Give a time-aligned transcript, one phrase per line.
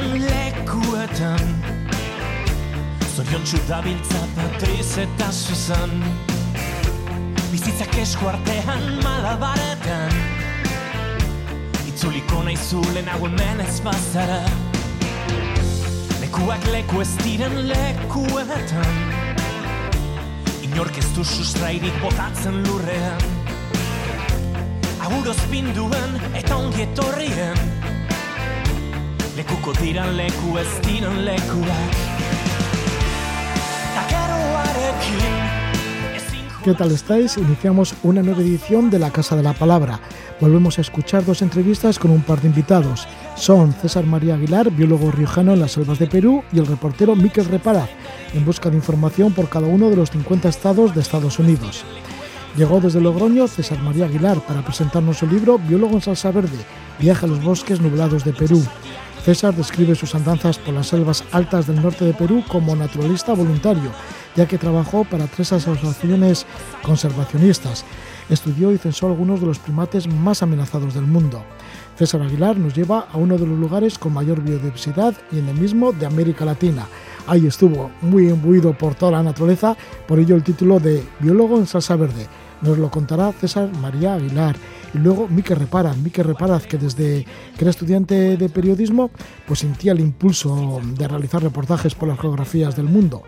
[0.00, 1.46] diren lekuetan.
[3.14, 5.92] Zorion txudabiltza Patriz eta Susan.
[7.50, 10.14] Bizitzak esku artean malabaretan.
[11.90, 14.40] Itzuliko nahi zulen hau hemen ez bazara.
[16.22, 19.04] Lekuak leku ez diren lekuetan.
[20.64, 23.28] Inork ez du sustrairik botatzen lurrean.
[25.00, 27.89] Aguroz binduen eta ongi etorrien
[36.64, 37.36] ¿Qué tal estáis?
[37.36, 40.00] Iniciamos una nueva edición de La Casa de la Palabra.
[40.40, 43.06] Volvemos a escuchar dos entrevistas con un par de invitados.
[43.36, 47.46] Son César María Aguilar, biólogo riojano en las selvas de Perú, y el reportero Miquel
[47.46, 47.88] Repara,
[48.34, 51.84] en busca de información por cada uno de los 50 estados de Estados Unidos.
[52.56, 56.58] Llegó desde Logroño César María Aguilar para presentarnos su libro Biólogo en Salsa Verde,
[56.98, 58.62] viaje a los bosques nublados de Perú.
[59.24, 63.90] César describe sus andanzas por las selvas altas del norte de Perú como naturalista voluntario,
[64.34, 66.46] ya que trabajó para tres asociaciones
[66.82, 67.84] conservacionistas.
[68.30, 71.44] Estudió y censó algunos de los primates más amenazados del mundo.
[71.98, 76.06] César Aguilar nos lleva a uno de los lugares con mayor biodiversidad y endemismo de
[76.06, 76.86] América Latina.
[77.26, 79.76] Ahí estuvo, muy imbuido por toda la naturaleza,
[80.08, 82.26] por ello el título de Biólogo en Salsa Verde.
[82.62, 84.56] Nos lo contará César María Aguilar.
[84.92, 87.24] Y luego Mique Reparaz, Reparaz, que desde
[87.56, 89.10] que era estudiante de periodismo,
[89.46, 93.22] pues sentía el impulso de realizar reportajes por las geografías del mundo.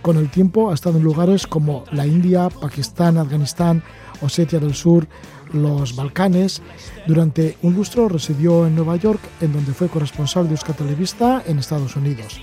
[0.00, 3.84] Con el tiempo ha estado en lugares como la India, Pakistán, Afganistán,
[4.20, 5.06] Osetia del Sur,
[5.52, 6.60] los Balcanes.
[7.06, 11.94] Durante un lustro residió en Nueva York, en donde fue corresponsal de Euskatelevista en Estados
[11.94, 12.40] Unidos.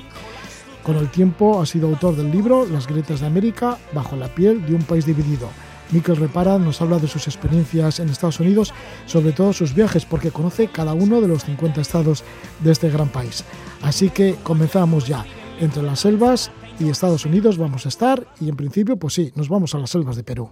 [0.84, 4.66] Con el tiempo ha sido autor del libro Las grietas de América, bajo la piel
[4.66, 5.50] de un país dividido.
[5.92, 8.74] Miquel Repara nos habla de sus experiencias en Estados Unidos,
[9.06, 12.24] sobre todo sus viajes, porque conoce cada uno de los 50 estados
[12.64, 13.44] de este gran país.
[13.82, 15.26] Así que comenzamos ya.
[15.60, 19.50] Entre las selvas y Estados Unidos vamos a estar y en principio, pues sí, nos
[19.50, 20.52] vamos a las selvas de Perú.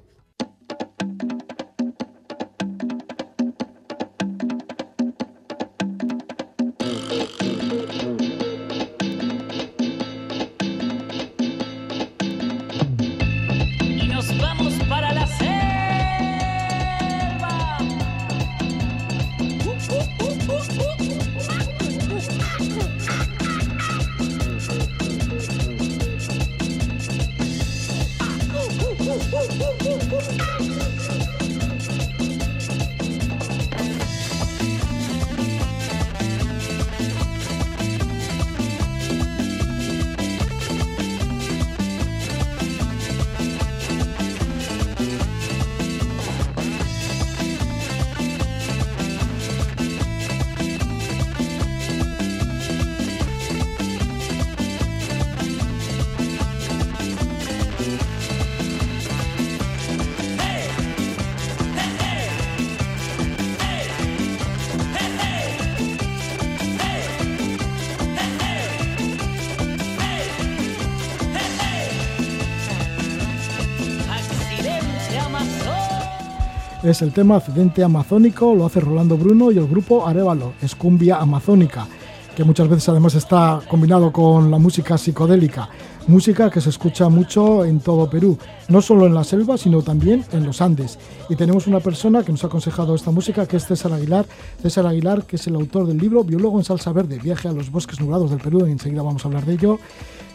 [76.88, 81.18] Es el tema Accidente Amazónico, lo hace Rolando Bruno y el grupo Arevalo, es cumbia
[81.18, 81.86] amazónica,
[82.34, 85.68] que muchas veces además está combinado con la música psicodélica,
[86.08, 88.38] música que se escucha mucho en todo Perú,
[88.70, 90.97] no solo en la selva, sino también en los Andes.
[91.28, 94.26] Y tenemos una persona que nos ha aconsejado esta música, que es César Aguilar,
[94.62, 97.70] César Aguilar, que es el autor del libro Biólogo en Salsa Verde, viaje a los
[97.70, 99.78] bosques nublados del Perú, y enseguida vamos a hablar de ello.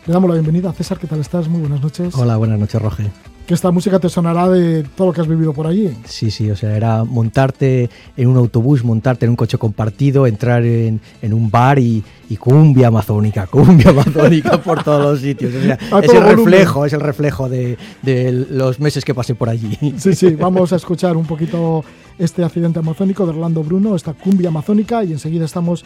[0.06, 1.48] Le damos la bienvenida César, ¿qué tal estás?
[1.48, 2.14] Muy buenas noches.
[2.14, 3.10] Hola, buenas noches, Roge.
[3.46, 5.90] Que esta música te sonará de todo lo que has vivido por allí.
[6.04, 10.64] Sí, sí, o sea, era montarte en un autobús, montarte en un coche compartido, entrar
[10.64, 15.52] en, en un bar y, y cumbia amazónica, cumbia amazónica por todos los sitios.
[15.54, 19.48] O sea, es el reflejo, es el reflejo de, de los meses que pasé por
[19.48, 19.76] allí.
[19.98, 21.84] Sí, sí, vamos a escuchar un poquito
[22.18, 25.84] este accidente amazónico de Orlando Bruno, esta cumbia amazónica, y enseguida estamos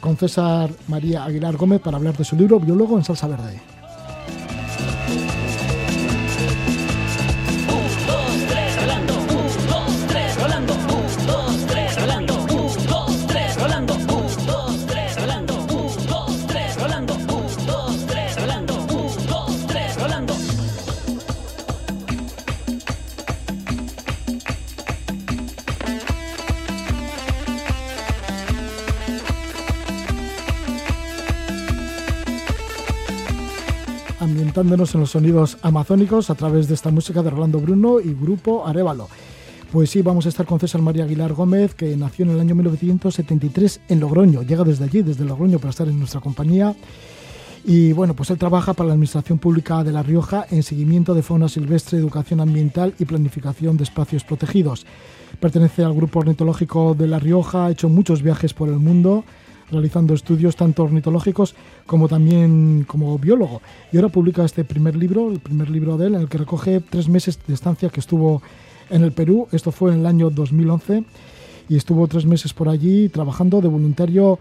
[0.00, 3.60] con César María Aguilar Gómez para hablar de su libro Biólogo en Salsa Verde.
[34.26, 38.66] Ambientándonos en los sonidos amazónicos a través de esta música de Rolando Bruno y Grupo
[38.66, 39.08] Arevalo.
[39.70, 42.56] Pues sí, vamos a estar con César María Aguilar Gómez, que nació en el año
[42.56, 44.42] 1973 en Logroño.
[44.42, 46.74] Llega desde allí, desde Logroño, para estar en nuestra compañía.
[47.64, 51.22] Y bueno, pues él trabaja para la Administración Pública de La Rioja en seguimiento de
[51.22, 54.86] fauna silvestre, educación ambiental y planificación de espacios protegidos.
[55.38, 59.24] Pertenece al Grupo Ornitológico de La Rioja, ha hecho muchos viajes por el mundo
[59.70, 61.54] realizando estudios tanto ornitológicos
[61.86, 63.62] como también como biólogo.
[63.92, 66.80] Y ahora publica este primer libro, el primer libro de él, en el que recoge
[66.80, 68.42] tres meses de estancia que estuvo
[68.90, 69.48] en el Perú.
[69.52, 71.04] Esto fue en el año 2011
[71.68, 74.38] y estuvo tres meses por allí trabajando de voluntario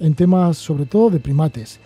[0.00, 1.78] en temas sobre todo de primates.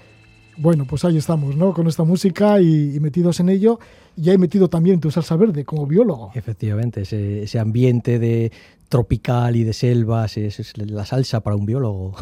[0.58, 1.74] Bueno, pues ahí estamos, ¿no?
[1.74, 3.78] Con esta música y, metidos en ello.
[4.16, 6.30] Y hay metido también tu salsa verde como biólogo.
[6.34, 8.50] Efectivamente, ese, ambiente de
[8.88, 12.14] tropical y de selvas es, la salsa para un biólogo.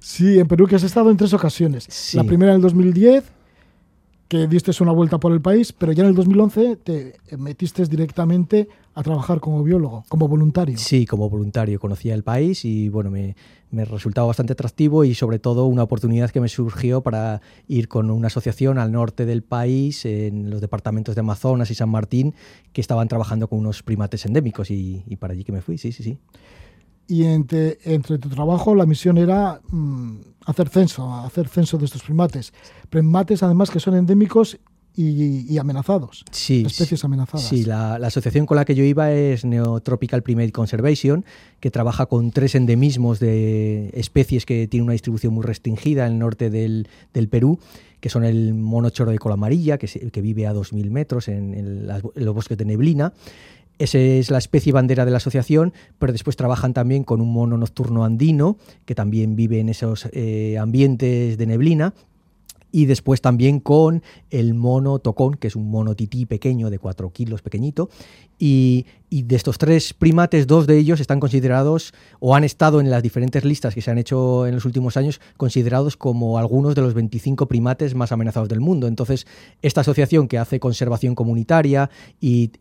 [0.00, 2.14] sí, en Perú que has estado en tres ocasiones.
[2.14, 3.24] La primera en el 2010,
[4.30, 8.68] que diste una vuelta por el país, pero ya en el 2011 te metiste directamente
[8.94, 10.78] a trabajar como biólogo, como voluntario.
[10.78, 11.80] Sí, como voluntario.
[11.80, 13.34] Conocía el país y bueno, me,
[13.72, 18.08] me resultaba bastante atractivo y sobre todo una oportunidad que me surgió para ir con
[18.08, 22.32] una asociación al norte del país, en los departamentos de Amazonas y San Martín,
[22.72, 26.04] que estaban trabajando con unos primates endémicos y, para allí que me fui, sí, sí,
[26.04, 26.18] sí.
[27.10, 32.04] Y entre, entre tu trabajo la misión era mm, hacer censo, hacer censo de estos
[32.04, 32.52] primates.
[32.88, 34.60] Primates además que son endémicos
[34.94, 36.24] y, amenazados.
[36.30, 37.48] Sí, especies amenazadas.
[37.48, 41.24] Sí, la, asociación con la que yo iba es Neotropical Primate Conservation,
[41.58, 46.18] que trabaja con tres endemismos de especies que tienen una distribución muy restringida en el
[46.20, 46.88] norte del,
[47.28, 47.58] Perú
[48.00, 51.86] que son el mono choro de cola amarilla, que, que vive a 2.000 metros en,
[51.86, 53.12] los bosques de neblina,
[53.80, 57.56] esa es la especie bandera de la asociación, pero después trabajan también con un mono
[57.56, 61.94] nocturno andino, que también vive en esos eh, ambientes de neblina
[62.72, 67.10] y después también con el mono tocón, que es un mono tití pequeño de 4
[67.12, 67.90] kilos, pequeñito.
[68.38, 73.02] Y, de estos tres primates, dos de ellos están considerados o han estado en las
[73.02, 76.94] diferentes listas que se han hecho en los últimos años, considerados como algunos de los
[76.94, 78.86] 25 primates más amenazados del mundo.
[78.86, 79.26] Entonces,
[79.62, 81.90] esta asociación que hace conservación comunitaria
[82.20, 82.52] y,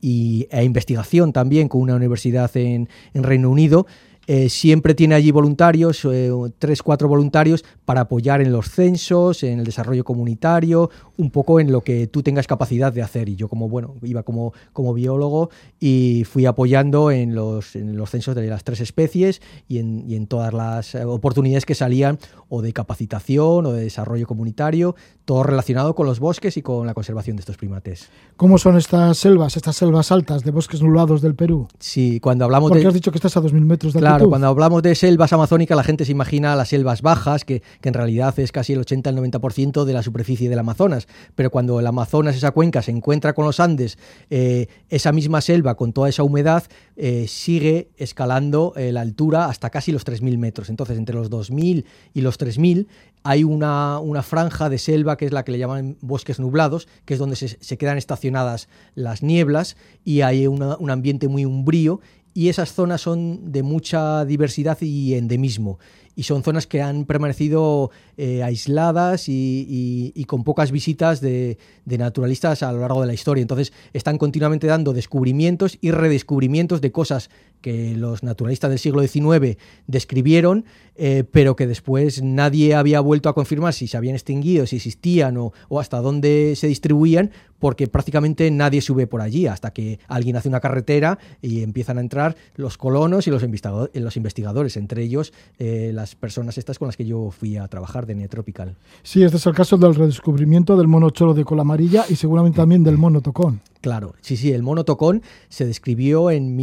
[0.50, 3.86] e investigación también con una universidad en, en Reino Unido,
[4.32, 9.58] eh, siempre tiene allí voluntarios, eh, tres, cuatro voluntarios, para apoyar en los censos, en
[9.58, 13.28] el desarrollo comunitario, un poco en lo que tú tengas capacidad de hacer.
[13.28, 15.50] Y yo como, bueno, iba como, como biólogo
[15.80, 20.14] y fui apoyando en los, en los censos de las tres especies y en, y
[20.14, 25.96] en todas las oportunidades que salían o de capacitación o de desarrollo comunitario, todo relacionado
[25.96, 28.10] con los bosques y con la conservación de estos primates.
[28.36, 31.68] ¿Cómo son estas selvas, estas selvas altas de bosques nublados del Perú?
[31.80, 32.88] Sí, cuando hablamos Porque de...
[32.88, 35.84] has dicho que estás a 2.000 metros de Claro, cuando hablamos de selvas amazónicas la
[35.84, 39.94] gente se imagina las selvas bajas, que, en realidad es casi el 80 90% de
[39.94, 41.08] la superficie del Amazonas.
[41.36, 43.98] Pero cuando el Amazonas, esa cuenca, se encuentra con los Andes,
[44.30, 46.64] eh, esa misma selva con toda esa humedad
[46.98, 50.70] eh, sigue escalando eh, la altura hasta casi los 3.000 metros.
[50.70, 52.88] Entonces, entre los 2.000 y los 3.000
[53.24, 57.16] hay una, una, franja de selva que es la que le llaman bosques nublados, que
[57.16, 59.76] es donde se, quedan estacionadas las nieblas
[60.06, 62.00] y hay un ambiente muy umbrío
[62.34, 65.80] y esas zonas son de mucha diversidad y endemismo
[66.20, 72.74] y son zonas que han permanecido eh, aisladas y, con pocas visitas de, naturalistas a
[72.74, 73.42] lo largo de la historia.
[73.42, 77.30] Entonces están continuamente dando descubrimientos y redescubrimientos de cosas
[77.62, 83.34] que los naturalistas del siglo XIX describieron, eh, pero que después nadie había vuelto a
[83.34, 88.82] confirmar si se habían extinguido, si existían o, hasta dónde se distribuían, porque prácticamente nadie
[88.82, 93.28] sube por allí, hasta que alguien hace una carretera y empiezan a entrar los colonos
[93.28, 97.68] y los, investigadores, entre ellos eh, las personas estas con las que yo fui a
[97.68, 98.76] trabajar de Neotropical.
[99.04, 102.58] Sí, este es el caso del redescubrimiento del mono cholo de cola amarilla y seguramente
[102.58, 103.62] también del mono tocón.
[103.82, 106.58] Claro, sí, sí, el mono tocón se describió en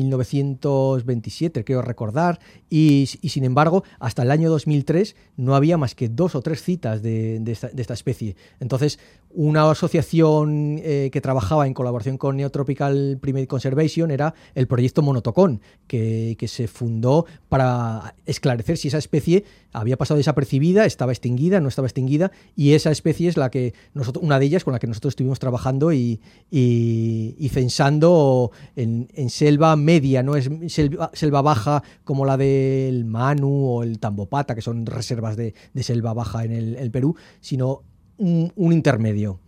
[0.95, 2.39] 1927, creo recordar,
[2.71, 7.03] y, sin embargo, hasta el año 2003 no había más que dos o tres citas
[7.03, 8.37] de, esta, especie.
[8.61, 8.99] Entonces,
[9.31, 15.61] una asociación eh, que trabajaba en colaboración con Neotropical Primate Conservation era el proyecto Monotocón,
[15.87, 21.89] que, se fundó para esclarecer si esa especie había pasado desapercibida, estaba extinguida, no estaba
[21.89, 25.13] extinguida, y esa especie es la que nosotros, una de ellas con la que nosotros
[25.13, 33.05] estuvimos trabajando y y, censando en, selva media, no es selva, baja como la del
[33.05, 37.83] Manu o el Tambopata, que son reservas de, selva baja en el, Perú, sino
[38.19, 39.41] un, intermedio.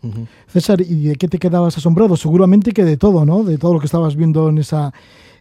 [0.47, 2.17] César, ¿y de qué te quedabas asombrado?
[2.17, 3.45] Seguramente que de todo, ¿no?
[3.45, 4.93] De todo lo que estabas viendo en esa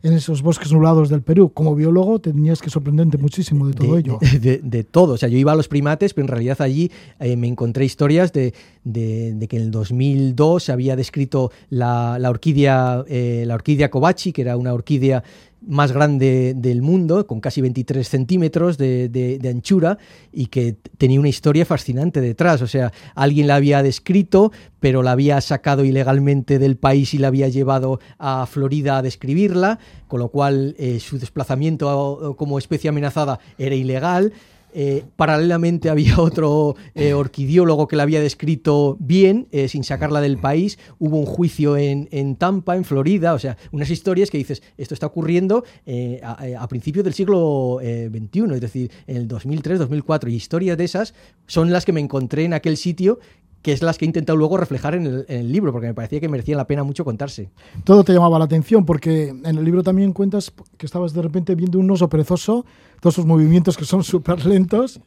[0.03, 1.51] en esos bosques nublados del Perú.
[1.53, 4.20] Como biólogo tenías que sorprenderte muchísimo de todo ello.
[4.38, 5.13] De, todo.
[5.13, 8.32] O sea, yo iba a los primates, pero en realidad allí eh, me encontré historias
[8.32, 8.53] de,
[8.84, 14.58] que en el 2002 se había descrito la, orquídea, eh, la orquídea Kobachi, que era
[14.58, 15.24] una orquídea
[15.62, 19.98] más grande del mundo, con casi 23 centímetros de, anchura
[20.32, 22.62] y que tenía una historia fascinante detrás.
[22.62, 27.28] O sea, alguien la había descrito, pero la había sacado ilegalmente del país y la
[27.30, 33.40] había llevado a Florida a describirla, con lo cual eh, su desplazamiento como especie amenazada
[33.58, 34.34] era ilegal.
[34.74, 40.38] Eh, paralelamente había otro eh, orquidiólogo que la había descrito bien, eh, sin sacarla del
[40.38, 40.78] país.
[41.00, 43.34] Hubo un juicio en, en Tampa, en Florida.
[43.34, 47.80] O sea, unas historias que dices, esto está ocurriendo eh, a, a principios del siglo
[47.82, 50.30] XXI, es decir, en el 2003, 2004.
[50.30, 51.14] Y historias de esas
[51.48, 53.20] son las que me encontré en aquel sitio
[53.68, 55.94] que es las que he intentado luego reflejar en el, en el libro, porque me
[55.94, 57.50] parecía que merecía la pena mucho contarse.
[57.84, 61.54] Todo te llamaba la atención porque en el libro también cuentas que estabas de repente
[61.54, 62.66] viendo un oso perezoso,
[63.02, 65.02] todos sus movimientos que son súper lentos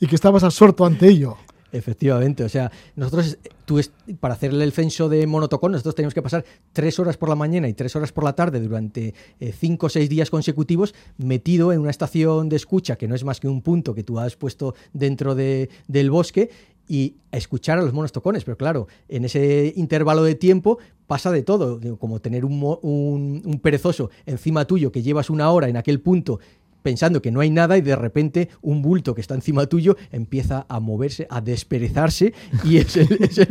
[0.00, 1.36] y que estabas absorto ante ello.
[1.70, 3.36] Efectivamente, o sea, nosotros,
[3.66, 7.28] tú es- para hacerle el censo de monotocón, nosotros teníamos que pasar tres horas por
[7.28, 10.94] la mañana y tres horas por la tarde durante eh, cinco o seis días consecutivos
[11.18, 14.18] metido en una estación de escucha que no es más que un punto que tú
[14.18, 16.48] has puesto dentro de- del bosque
[16.88, 18.44] y escuchar a los monos tocones.
[18.44, 23.60] Pero claro, en ese intervalo de tiempo pasa de todo, como tener un, un- un
[23.60, 26.40] perezoso encima tuyo que llevas una hora en aquel punto
[26.80, 30.64] pensando que no hay nada y de repente un bulto que está encima tuyo empieza
[30.68, 32.32] a moverse, a desperezarse
[32.64, 33.08] y es el,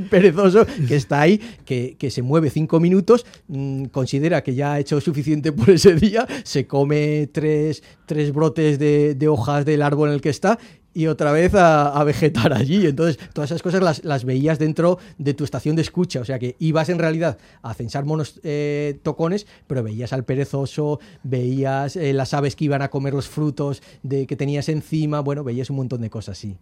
[0.10, 4.80] perezoso que está ahí, que, que se mueve cinco minutos, mm, considera que ya ha
[4.80, 10.16] hecho suficiente por ese día, se come tres, tres brotes de hojas del árbol en
[10.16, 10.58] el que está
[10.98, 12.88] y otra vez a, vegetar allí.
[12.88, 16.22] Entonces, todas esas cosas las, las veías dentro de tu estación de escucha.
[16.22, 21.00] O sea que ibas en realidad a censar monos eh, tocones, pero veías al perezoso,
[21.22, 25.20] veías eh, las aves que iban a comer los frutos de, que tenías encima.
[25.20, 26.58] Bueno, veías un montón de cosas, sí.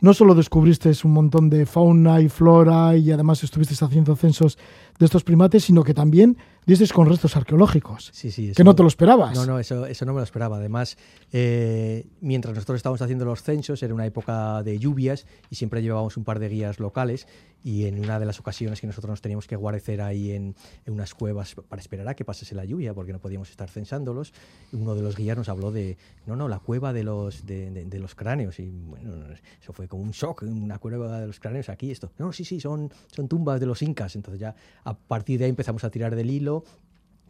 [0.00, 4.58] No solo descubriste un montón de fauna y flora y además estuviste haciendo censos
[4.98, 6.36] de estos primates, sino que también
[6.66, 8.10] dices con restos arqueológicos.
[8.12, 8.52] Sí, sí.
[8.54, 9.34] que no te lo esperabas.
[9.34, 10.58] No, no, eso, eso no me lo esperaba.
[10.58, 10.98] Además,
[11.32, 16.16] eh, mientras nosotros estábamos haciendo los censos, era una época de lluvias y siempre llevábamos
[16.16, 17.26] un par de guías locales.
[17.64, 20.54] Y en una de las ocasiones que nosotros nos teníamos que guarecer ahí en,
[20.86, 24.32] en unas cuevas para esperar a que pasase la lluvia, porque no podíamos estar censándolos,
[24.72, 25.96] uno de los guías nos habló de,
[26.26, 28.58] no, no, la cueva de los, de, de- de los cráneos.
[28.60, 29.12] Y bueno,
[29.60, 32.12] eso fue como un shock, una cueva de los cráneos aquí, esto.
[32.18, 34.14] No, sí, sí, son, son tumbas de los incas.
[34.16, 36.64] Entonces ya a partir de ahí empezamos a tirar del hilo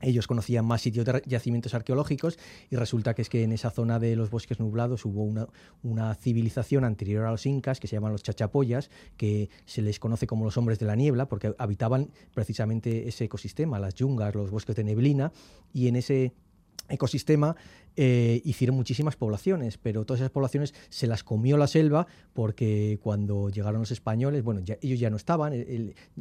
[0.00, 2.38] ellos conocían más sitios de yacimientos arqueológicos
[2.70, 5.46] y resulta que es que en esa zona de los bosques nublados hubo una,
[5.82, 10.26] una civilización anterior a los incas que se llaman los chachapoyas, que se les conoce
[10.26, 14.76] como los hombres de la niebla porque habitaban precisamente ese ecosistema, las yungas, los bosques
[14.76, 15.32] de neblina
[15.72, 16.32] y en ese
[16.88, 17.56] ecosistema
[18.00, 23.48] eh, hicieron muchísimas poblaciones, pero todas esas poblaciones se las comió la selva porque cuando
[23.50, 25.52] llegaron los españoles, bueno, ya- ellos ya no estaban,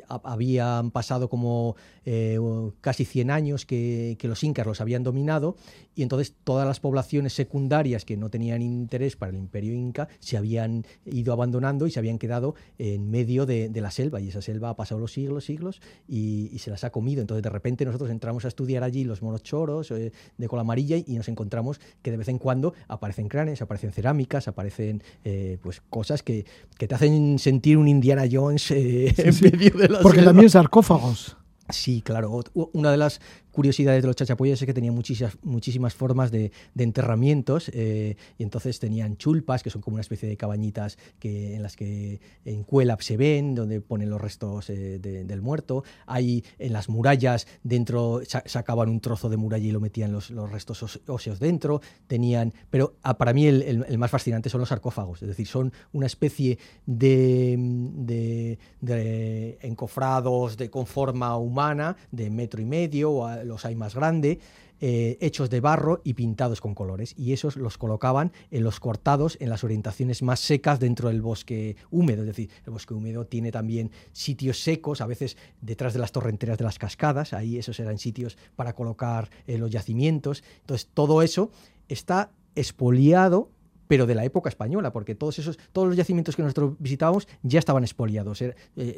[0.07, 2.39] habían pasado como eh,
[2.81, 5.55] casi 100 años que, los incas los habían dominado
[5.93, 10.36] y entonces todas las poblaciones secundarias que no tenían interés para el imperio inca se
[10.36, 14.72] habían ido abandonando y se habían quedado en medio de, la selva y esa selva
[14.72, 17.22] ha pasado los siglos, siglos y, y se las ha comido.
[17.22, 20.98] Entonces de repente nosotros entramos a estudiar allí los monos choros eh, de cola amarilla
[20.98, 21.66] y nos encontramos
[22.01, 26.45] que de vez en cuando aparecen cráneos, aparecen cerámicas, aparecen eh, pues cosas que,
[26.77, 29.43] que te hacen sentir un Indiana Jones eh, en sí.
[29.43, 30.31] medio de la Porque selva.
[30.31, 31.38] también sarcófagos.
[31.69, 32.43] Sí, claro.
[32.74, 33.19] Una de las
[33.58, 39.18] curiosidades de los chachapoyas es que tenían muchísimas, formas de, enterramientos eh, y entonces tenían
[39.18, 43.18] chulpas, que son como una especie de cabañitas que, en las que en Cuelap se
[43.18, 45.84] ven, donde ponen los restos eh, de- del muerto.
[46.06, 50.30] Hay en las murallas, dentro sa- sacaban un trozo de muralla y lo metían los,
[50.52, 51.82] restos os- óseos dentro.
[52.06, 56.06] Tenían, pero ah, para mí el, más fascinante son los sarcófagos, es decir, son una
[56.06, 63.75] especie de, de- de encofrados de, con forma humana, de metro y medio, los hay
[63.75, 64.39] más grande,
[64.80, 67.16] eh, hechos de barro y pintados con colores.
[67.18, 71.75] Y esos los colocaban en los cortados, en las orientaciones más secas dentro del bosque
[71.89, 72.22] húmedo.
[72.22, 76.60] Es decir, el bosque húmedo tiene también sitios secos, a veces detrás de las torrenteras
[76.60, 80.44] de las cascadas, ahí esos eran sitios para colocar eh, los yacimientos.
[80.62, 81.50] Entonces, todo eso
[81.88, 83.50] está expoliado
[83.88, 87.60] pero de la época española, porque todos esos, todos los yacimientos que nosotros visitábamos ya
[87.60, 88.42] estaban expoliados.
[88.42, 88.56] Eh,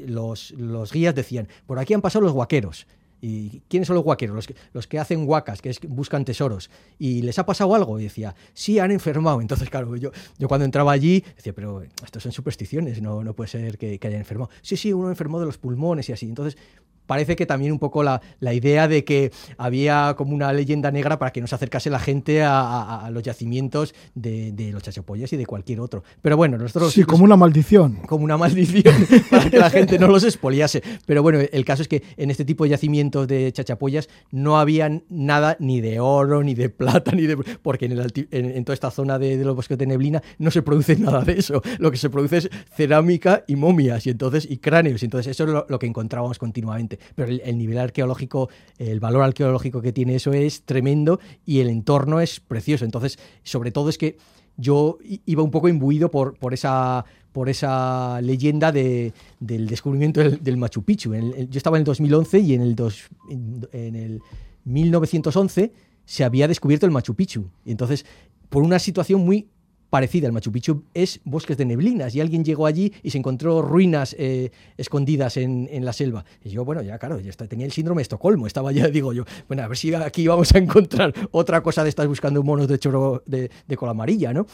[0.07, 2.87] los, los guías decían, por aquí han pasado los guaqueros.
[3.21, 4.35] ¿Y quiénes son los guaqueros?
[4.35, 6.69] Los que, los que hacen huacas, que es, buscan tesoros.
[6.97, 7.99] ¿Y les ha pasado algo?
[7.99, 9.41] Y decía, sí, han enfermado.
[9.41, 13.49] Entonces, claro, yo, yo cuando entraba allí decía, pero esto son supersticiones, no, no puede
[13.49, 14.49] ser que, que hayan enfermado.
[14.61, 16.27] Sí, sí, uno enfermó de los pulmones y así.
[16.27, 16.57] Entonces,
[17.09, 21.17] parece que también un poco la, la idea de que había como una leyenda negra
[21.17, 24.83] para que no se acercase la gente a, a- a los yacimientos de, de los
[24.83, 26.03] chachapollas y de cualquier otro.
[26.21, 27.95] Pero bueno, nosotros Sí, como una maldición.
[28.07, 28.93] como una maldición
[29.31, 30.83] para que la gente no los expoliase.
[31.07, 35.01] Pero bueno, el caso es que en este tipo de yacimientos de chachapollas no había
[35.09, 37.37] nada ni de oro, ni de plata, ni de...
[37.63, 40.51] Porque en, el en, en toda esta zona de, de los bosques de neblina no
[40.51, 41.61] se produce nada de eso.
[41.79, 45.01] Lo que se produce es cerámica y momias y entonces y cráneos.
[45.01, 46.98] Y entonces eso es lo, lo que encontrábamos continuamente.
[47.15, 51.69] Pero el, el nivel arqueológico, el valor arqueológico que tiene eso es tremendo y el
[51.69, 52.85] entorno es precioso.
[52.85, 54.17] Entonces, sobre todo es que
[54.57, 60.57] yo iba un poco imbuido por, por esa por esa leyenda de- del descubrimiento del,
[60.57, 61.13] Machu Picchu.
[61.13, 62.75] Yo estaba en el 2011 y en el,
[63.71, 64.21] en el
[64.65, 65.71] 1911
[66.05, 67.45] se había descubierto el Machu Picchu.
[67.65, 68.05] Y entonces,
[68.49, 69.47] por una situación muy
[69.89, 72.13] parecida al Machu Picchu, es bosques de neblinas.
[72.15, 76.25] Y alguien llegó allí y se encontró ruinas eh, escondidas en, en la selva.
[76.43, 78.47] Y yo, bueno, ya claro, ya está- tenía el síndrome de Estocolmo.
[78.47, 81.89] Estaba ya, digo yo, bueno, a ver si aquí vamos a encontrar otra cosa de
[81.89, 84.45] estas buscando monos de choro de, de cola amarilla, ¿no?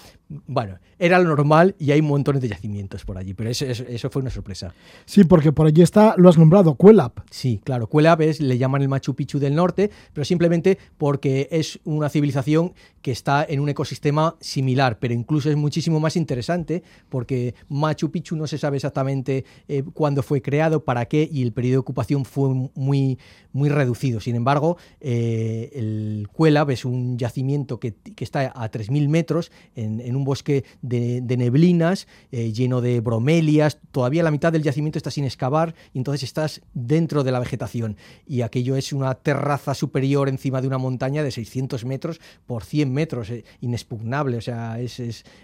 [0.48, 4.10] Bueno, era lo normal y hay montones de yacimientos por allí, pero eso, eso, eso
[4.10, 4.74] fue una sorpresa.
[5.06, 7.20] Sí, porque por allí está, lo has nombrado, Cuelap.
[7.30, 11.80] Sí, claro, Cuelap es, le llaman el Machu Picchu del norte, pero simplemente porque es
[11.84, 17.56] una civilización que está en un ecosistema similar, pero incluso es muchísimo más interesante porque
[17.68, 21.74] Machu Picchu no se sabe exactamente eh, cuándo fue creado, para qué, y el periodo
[21.74, 23.18] de ocupación fue muy,
[23.54, 24.20] muy reducido.
[24.20, 30.16] Sin embargo, eh, el Cuelap es un yacimiento que, que está a 3.000 metros en,
[30.16, 33.80] un bosque de, neblinas, eh, lleno de bromelias.
[33.92, 37.98] Todavía la mitad del yacimiento está sin excavar y entonces estás dentro de la vegetación.
[38.28, 42.94] Y aquello es una terraza superior encima de una montaña de 600 metros por 100
[42.94, 44.38] metros, eh, inexpugnable.
[44.38, 45.00] O sea, es,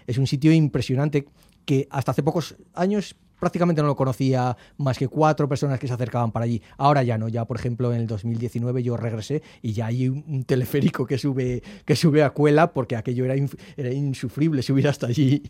[0.06, 1.26] es un sitio impresionante
[1.64, 5.92] que hasta hace pocos años prácticamente no lo conocía más que cuatro personas que se
[5.92, 6.62] acercaban para allí.
[6.78, 10.44] Ahora ya no, ya por ejemplo en el 2019 yo regresé y ya hay un,
[10.44, 13.34] teleférico que sube, que sube a Cuela porque aquello era,
[13.76, 15.42] era insufrible subir hasta allí.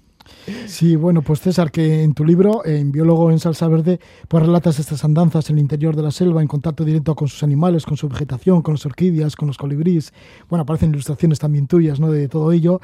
[0.66, 4.78] Sí, bueno, pues César, que en tu libro, en Biólogo en Salsa Verde, pues relatas
[4.78, 7.96] estas andanzas en el interior de la selva, en contacto directo con sus animales, con
[7.96, 10.12] su vegetación, con las orquídeas, con los colibríes.
[10.48, 12.10] Bueno, aparecen ilustraciones también tuyas, ¿no?
[12.10, 12.80] De todo ello.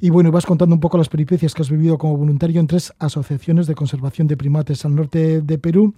[0.00, 2.92] Y bueno, vas contando un poco las peripecias que has vivido como voluntario en tres
[2.98, 5.94] asociaciones de conservación de primates al norte de Perú.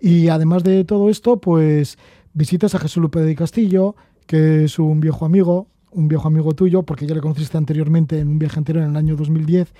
[0.00, 1.96] Y además de todo esto, pues
[2.34, 3.94] visitas a Jesús Lupe de Castillo,
[4.26, 8.28] que es un viejo amigo, un viejo amigo tuyo, porque ya le conociste anteriormente en
[8.28, 9.72] un viaje anterior en el año 2010,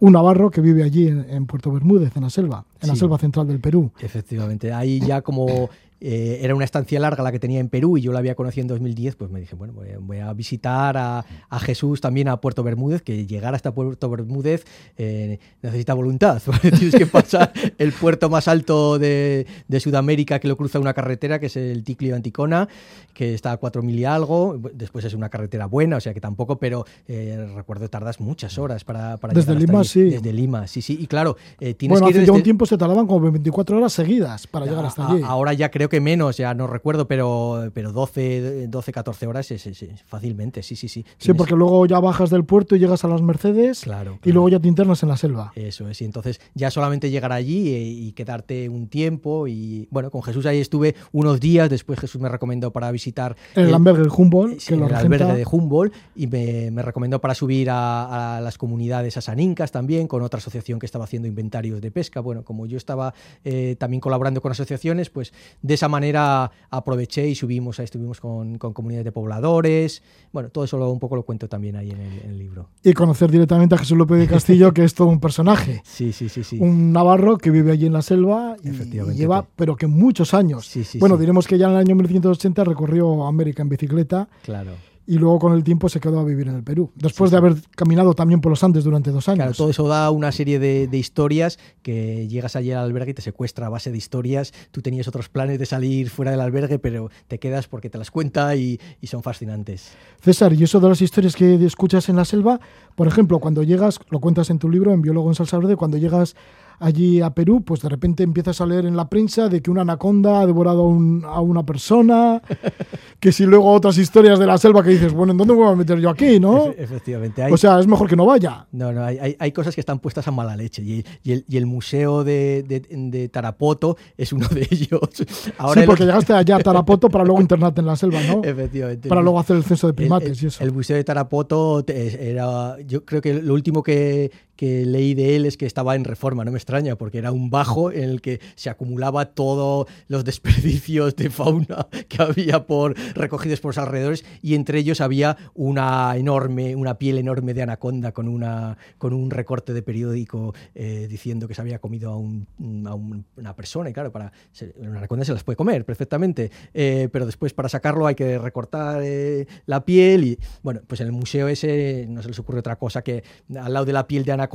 [0.00, 3.18] un navarro que vive allí en, en Puerto Bermúdez, en la selva, en la selva
[3.18, 3.90] central del Perú.
[4.00, 5.68] Efectivamente, ahí ya como
[6.00, 8.62] eh, era una estancia larga la que tenía en Perú y yo la había conocido
[8.62, 12.28] en 2010, pues me dije, bueno, voy a, voy a visitar a, a Jesús también
[12.28, 14.64] a Puerto Bermúdez, que llegar hasta Puerto Bermúdez
[14.96, 16.40] eh, necesita voluntad.
[16.62, 21.38] Tienes que pasar el puerto más alto de, de Sudamérica que lo cruza una carretera,
[21.38, 22.68] que es el Ticlio Anticona,
[23.14, 24.58] que está a 4.000 y algo.
[24.74, 28.84] Después es una carretera buena, o sea que tampoco, pero eh, recuerdo tardas muchas horas
[28.84, 29.88] para, para Desde llegar hasta Lima, allí.
[29.88, 30.02] sí.
[30.10, 30.98] Desde Lima, sí, sí.
[31.00, 33.30] Y claro, eh, tienes Bueno, que ir hace ya un desde- tiempo se tardaban como
[33.30, 35.22] 24 horas seguidas para llegar hasta a- allí.
[35.24, 39.66] Ahora ya creo que menos, ya no recuerdo, pero, pero 12, 12, 14 horas es,
[39.66, 41.04] es- es fácilmente, sí, sí, sí.
[41.18, 44.48] Sí, porque luego ya bajas del puerto y llegas a las Mercedes Claro, y luego
[44.48, 45.52] ya te internas en la selva.
[45.54, 50.10] Eso es, y entonces ya solamente llegar allí eh, y, quedarte un tiempo y bueno,
[50.10, 54.00] con Jesús ahí estuve unos días, después Jesús me recomendó para visitar el el- albergue
[54.02, 55.00] del Humboldt, Sí, que el regenta.
[55.00, 60.08] albergue de Humboldt y me, me recomendó para subir a, a las comunidades asanincas también
[60.08, 62.20] con otra asociación que estaba haciendo inventarios de pesca.
[62.20, 67.34] Bueno, como yo estaba eh, también colaborando con asociaciones, pues de esa manera aproveché y
[67.34, 70.02] subimos, ahí estuvimos con, con comunidades de pobladores.
[70.32, 72.68] Bueno, todo eso lo- un poco lo cuento también ahí en el, en el libro.
[72.82, 75.82] Y conocer directamente a Jesús López de Castillo, que es todo un personaje.
[75.98, 76.58] Sí, sí, sí, sí.
[76.60, 79.16] Un navarro que vive allí en la selva y, Efectivamente.
[79.16, 80.66] y lleva, pero que muchos años.
[80.66, 84.72] Sí, sí, bueno, diremos que ya en el año 1980 recorrió América en bicicleta Claro.
[85.08, 86.92] Y luego con el tiempo se quedó a vivir en el Perú.
[86.94, 89.38] Después Sí, de haber caminado también por los Andes durante dos años.
[89.38, 93.14] Claro, todo eso da una serie de, de historias que llegas allí al albergue y
[93.14, 94.52] te secuestra a base de historias.
[94.70, 98.10] Tú tenías otros planes de salir fuera del albergue, pero te quedas porque te las
[98.10, 99.92] cuenta y, y son fascinantes.
[100.20, 102.60] César, y eso de las historias que escuchas en la selva,
[102.94, 105.96] por ejemplo, cuando llegas, lo cuentas en tu libro, en Biólogo en Salsa Verde, cuando
[105.96, 106.36] llegas
[106.80, 109.82] allí a Perú, pues de repente empiezas a leer en la prensa de que una
[109.82, 112.40] anaconda ha devorado a, un- a una persona,
[113.20, 115.72] que si luego otras historias de la selva que dices, bueno, ¿en dónde me voy
[115.72, 116.66] a meter yo aquí, no?
[116.68, 117.42] Efe- efectivamente.
[117.42, 118.66] Hay, O sea, es mejor que no vaya.
[118.72, 121.56] no, no, hay, hay- cosas que están puestas a mala leche y, y el, y
[121.56, 125.00] el museo de, de- de Tarapoto es uno de ellos.
[125.58, 128.40] Ahora sí, el- porque llegaste allá a Tarapoto para luego internarte en la selva, ¿no?
[128.44, 129.08] Efectivamente.
[129.08, 130.62] Para luego hacer el censo de El- primates el, y eso.
[130.62, 135.46] el Museo de Tarapoto era, yo creo que lo último que, que leí de él
[135.46, 138.40] es que estaba en reforma, no me extraña, porque era un bajo en el que
[138.56, 144.56] se acumulaba todos los desperdicios de fauna que había por recogidos por los alrededores y
[144.56, 149.72] entre ellos había una enorme, una piel enorme de anaconda con, una, con un recorte
[149.72, 152.48] de periódico eh, diciendo que se había comido a, un-
[152.84, 154.32] a un- una persona y claro, para
[154.80, 159.02] una anaconda se las puede comer perfectamente, eh, pero después para sacarlo hay que recortar
[159.04, 162.74] eh, la piel y bueno, pues en el museo ese no se les ocurre otra
[162.74, 163.22] cosa que
[163.56, 164.47] al lado de la piel de anaconda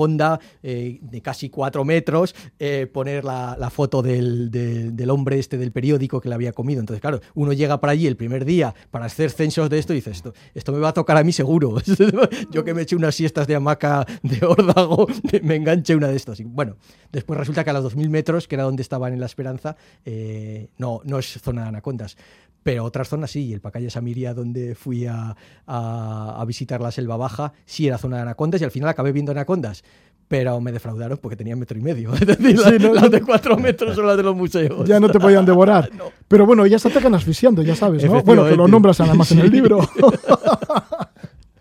[0.62, 5.72] eh, de casi cuatro metros eh, poner la, la foto del, del- hombre este del
[5.72, 6.80] periódico que le había comido.
[6.80, 9.98] Entonces, claro, uno llega para allí el primer día para hacer censos de esto y
[9.98, 11.76] dice, esto, esto me va a tocar a mí seguro.
[12.52, 15.08] Yo que me eché unas siestas de hamaca de órdago,
[15.44, 16.40] me, enganché una de estos.
[16.40, 16.78] Y bueno,
[17.12, 19.76] después resulta que a los 2.000 metros, que era donde estaban en La Esperanza,
[20.06, 22.18] eh, no, no es zona de anacondas.
[22.64, 25.36] Pero otras zonas sí, y el Pacaya Samiria, donde fui a,
[25.68, 29.12] a- a visitar la selva baja, sí era zona de anacondas y al final acabé
[29.12, 29.84] viendo anacondas.
[30.30, 32.14] Pero me defraudaron porque tenían metro y medio.
[32.16, 34.88] Es decir, Sí, no- las de cuatro metros son las de los museos.
[34.88, 35.90] Ya no te podían devorar.
[35.98, 36.06] No.
[36.28, 38.24] Pero bueno, ya se atacan asfixiando, ya sabes, ¿no?
[38.24, 39.52] Bueno, que lo nombras además en el Sí.
[39.52, 39.80] libro.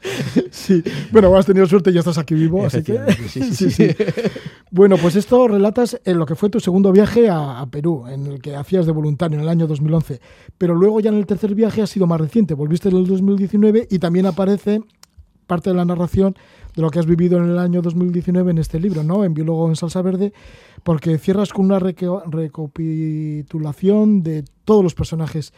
[0.51, 0.83] sí.
[1.11, 2.99] Bueno, has tenido suerte y ya estás aquí vivo, así que...
[3.29, 3.89] Sí, sí, sí.
[4.75, 8.27] Bueno, pues esto relatas en lo que fue tu segundo viaje a, a Perú, en
[8.27, 10.19] el que hacías de voluntario en el año 2011.
[10.57, 13.89] Pero luego ya en el tercer viaje ha sido más reciente, volviste en el 2019
[13.91, 14.81] y también aparece
[15.47, 16.37] parte de la narración
[16.75, 19.25] de lo que has vivido en el año 2019 en este libro, ¿no?
[19.25, 20.33] En Biólogo en Salsa Verde,
[20.83, 25.53] porque cierras con una recapitulación de todos los personajes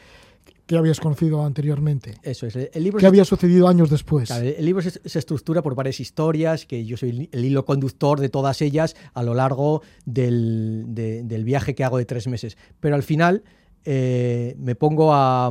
[0.66, 2.14] que habías conocido anteriormente.
[2.22, 2.57] Eso es.
[2.57, 4.29] El libro ¿Qué se- había sucedido años después?
[4.29, 8.18] Claro, el libro se, se estructura por varias historias, que yo soy el, hilo conductor
[8.20, 12.57] de todas ellas a lo largo del, de- del viaje que hago de tres meses.
[12.81, 13.42] Pero al final
[13.85, 15.50] eh, me pongo a,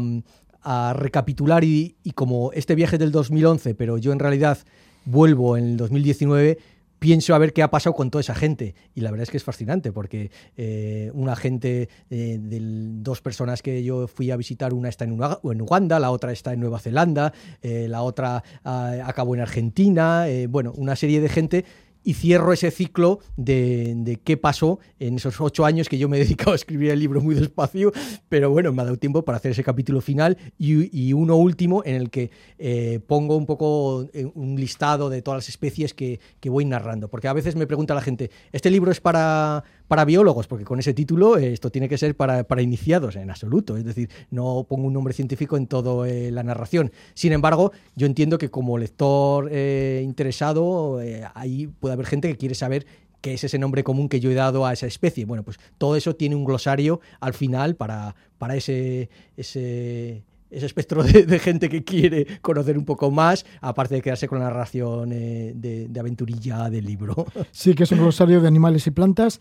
[0.61, 4.57] a recapitular y, y como este viaje es del 2011, pero yo en realidad
[5.05, 6.57] vuelvo en el 2019,
[7.03, 8.75] pienso a ver qué ha pasado con toda esa gente.
[8.95, 13.61] Y la verdad es que es fascinante, porque eh, una gente, eh, del- dos personas
[13.61, 16.61] que yo fui a visitar, una está en, Uga- en Uganda, la otra está en
[16.61, 21.65] Nueva Zelanda, eh, la otra ah, acabó en Argentina, bueno, una serie de gente.
[22.03, 26.19] Y cierro ese ciclo de, qué pasó en esos ocho años que yo me he
[26.21, 27.91] dedicado a escribir el libro muy despacio,
[28.29, 31.95] pero bueno, me ha dado tiempo para hacer ese capítulo final y, uno último en
[31.95, 36.65] el que eh, pongo un poco eh, un listado de todas las especies que voy
[36.65, 37.07] narrando.
[37.07, 40.47] Porque a veces me pregunta la gente, ¿este libro es para, para biólogos?
[40.47, 43.77] Porque con ese título eh, esto tiene que ser para, para iniciados, en absoluto.
[43.77, 46.91] Es decir, no pongo un nombre científico en toda la narración.
[47.13, 52.37] Sin embargo, yo entiendo que como lector eh, interesado, eh, ahí puede haber gente que
[52.37, 52.85] quiere saber
[53.21, 55.25] qué es ese nombre común que yo he dado a esa especie.
[55.25, 61.03] Bueno, pues todo eso tiene un glosario al final para, para ese, ese, ese espectro
[61.03, 65.53] de, gente que quiere conocer un poco más, aparte de quedarse con la narración eh,
[65.55, 67.25] de, aventurilla del libro.
[67.51, 69.39] Sí, que es un glosario de animales y plantas.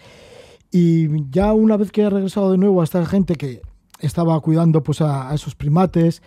[0.70, 3.62] Y ya una vez que ha regresado de nuevo a esta gente que
[4.00, 6.22] estaba cuidando pues, a, a esos primates,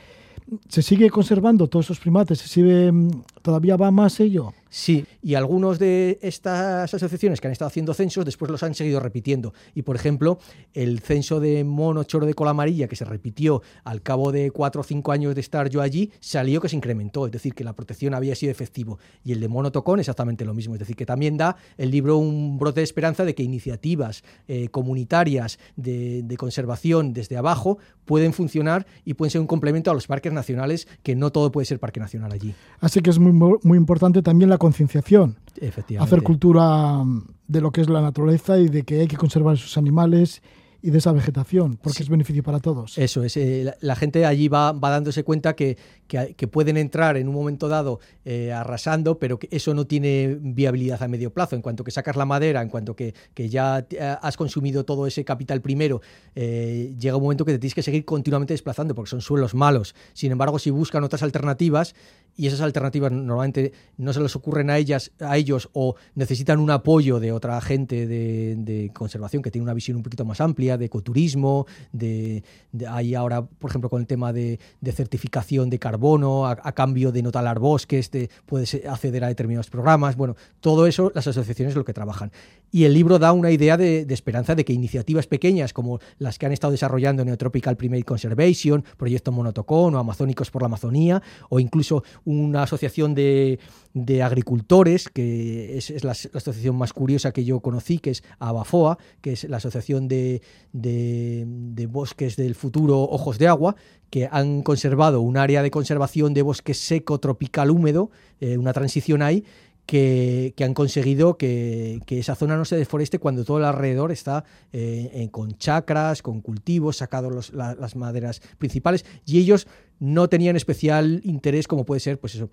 [0.67, 2.39] ¿se sigue conservando todos esos primates?
[2.39, 3.09] ¿Se sigue, mm,
[3.41, 4.53] ¿Todavía va más ello?
[4.77, 8.99] Sí, y algunos de estas asociaciones que han estado haciendo censos después los han seguido
[8.99, 9.53] repitiendo.
[9.73, 10.37] Y por ejemplo,
[10.73, 14.81] el censo de mono choro de cola amarilla que se repitió al cabo de cuatro
[14.81, 17.71] o cinco años de estar yo allí, salió que se incrementó, es decir, que la
[17.71, 18.99] protección había sido efectivo.
[19.23, 22.17] Y el de mono tocón exactamente lo mismo, es decir, que también da el libro
[22.17, 28.85] un brote de esperanza de que iniciativas eh, comunitarias de, conservación desde abajo pueden funcionar
[29.05, 32.01] y pueden ser un complemento a los parques nacionales, que no todo puede ser parque
[32.01, 32.53] nacional allí.
[32.81, 33.31] Así que es muy,
[33.63, 36.03] muy importante también la concienciación, Efectivamente.
[36.15, 39.53] hacer cultura mm, de lo que es la naturaleza y de que hay que conservar
[39.55, 40.41] esos animales
[40.81, 42.03] y de esa vegetación, porque Sí.
[42.03, 42.95] es beneficio para todos.
[42.99, 46.77] Eso es, eh, la, la gente allí va, va dándose cuenta que, que- que pueden
[46.77, 51.31] entrar en un momento dado eh, arrasando, pero que eso no tiene viabilidad a medio
[51.33, 51.55] plazo.
[51.55, 55.07] En cuanto que sacas la madera, en cuanto que, que ya eh, has consumido todo
[55.07, 56.01] ese capital primero,
[56.35, 59.95] eh, llega un momento que te tienes que seguir continuamente desplazando porque son suelos malos.
[60.13, 61.95] Sin embargo, si buscan otras alternativas
[62.35, 66.69] y esas alternativas normalmente no se les ocurren a ellas, a ellos o necesitan un
[66.69, 70.85] apoyo de otra gente de, conservación que tiene una visión un poquito más amplia, de
[70.85, 74.59] ecoturismo, de, de- hay ahora, por ejemplo, con el tema de,
[74.93, 80.15] certificación de carbono, a, cambio de no talar bosques, de, puedes acceder a determinados programas.
[80.15, 82.31] Bueno, todo eso las asociaciones es lo que trabajan.
[82.71, 86.37] Y el libro da una idea de, de esperanza de que iniciativas pequeñas como las
[86.37, 91.59] que han estado desarrollando Neotropical Primate Conservation, Proyecto Monotocón o Amazónicos por la Amazonía, o
[91.59, 93.59] incluso una asociación de,
[93.93, 98.97] de agricultores, que es, es la, asociación más curiosa que yo conocí, que es ABAFOA,
[99.21, 100.41] que es la Asociación de,
[100.73, 103.75] de- de Bosques del Futuro Ojos de Agua,
[104.09, 109.21] que han conservado un área de conservación de bosque seco tropical húmedo, eh, una transición
[109.21, 109.43] ahí,
[109.85, 114.43] que, han conseguido que, esa zona no se deforeste cuando todo el alrededor está
[114.73, 119.67] eh, con chacras, con cultivos, sacados las maderas principales, y ellos
[119.99, 122.49] no tenían especial interés como puede ser, pues eso,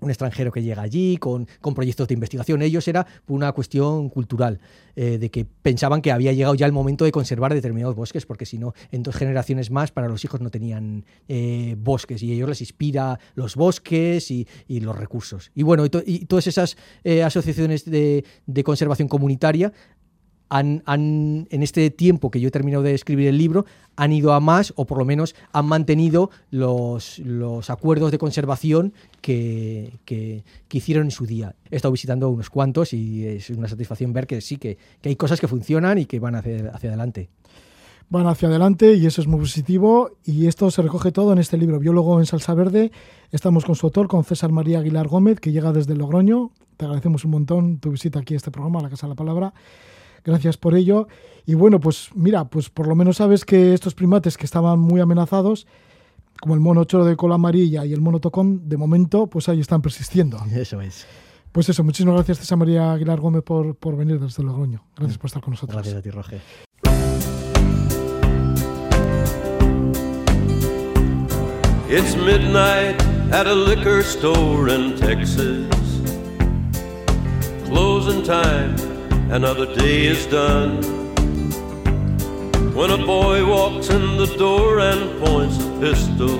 [0.00, 2.62] un extranjero que llega allí con, proyectos de investigación.
[2.62, 4.60] Ellos era una cuestión cultural,
[4.96, 8.46] eh, de que pensaban que había llegado ya el momento de conservar determinados bosques, porque
[8.46, 12.48] si no, en dos generaciones más para los hijos no tenían eh, bosques y ellos
[12.48, 14.46] les inspira los bosques y,
[14.80, 15.50] los recursos.
[15.54, 19.72] Y bueno, y, todas esas eh, asociaciones de, de conservación comunitaria
[20.50, 20.82] han,
[21.50, 23.64] en este tiempo que yo he terminado de escribir el libro,
[23.96, 27.20] han ido a más o por lo menos han mantenido los,
[27.68, 31.54] acuerdos de conservación que, que, hicieron en su día.
[31.70, 35.40] He estado visitando unos cuantos y es una satisfacción ver que sí, que, hay cosas
[35.40, 37.30] que funcionan y que van hacia, hacia adelante
[38.12, 40.10] van hacia adelante y eso es muy positivo.
[40.24, 42.90] Y esto se recoge todo en este libro, Biólogo en Salsa Verde.
[43.30, 46.50] Estamos con su autor, con César María Aguilar Gómez, que llega desde Logroño.
[46.76, 49.14] Te agradecemos un montón tu visita aquí a este programa, a la Casa de la
[49.14, 49.54] Palabra.
[50.24, 51.08] Gracias por ello.
[51.46, 55.00] Y bueno, pues mira, pues por lo menos sabes que estos primates que estaban muy
[55.00, 55.66] amenazados,
[56.40, 59.60] como el mono choro de cola amarilla y el mono tocón, de momento, pues ahí
[59.60, 60.38] están persistiendo.
[60.52, 61.06] Eso es.
[61.52, 64.84] Pues eso, muchísimas gracias César María Aguilar Gómez por, por venir desde Logroño.
[64.94, 65.74] Gracias por estar con nosotros.
[65.74, 66.40] Gracias a ti, Roger.
[71.92, 73.02] It's midnight
[73.32, 75.66] at a liquor store in Texas.
[77.66, 78.89] Closing time.
[79.30, 80.82] Another day is done.
[82.74, 86.36] When a boy walks in the door and points a pistol,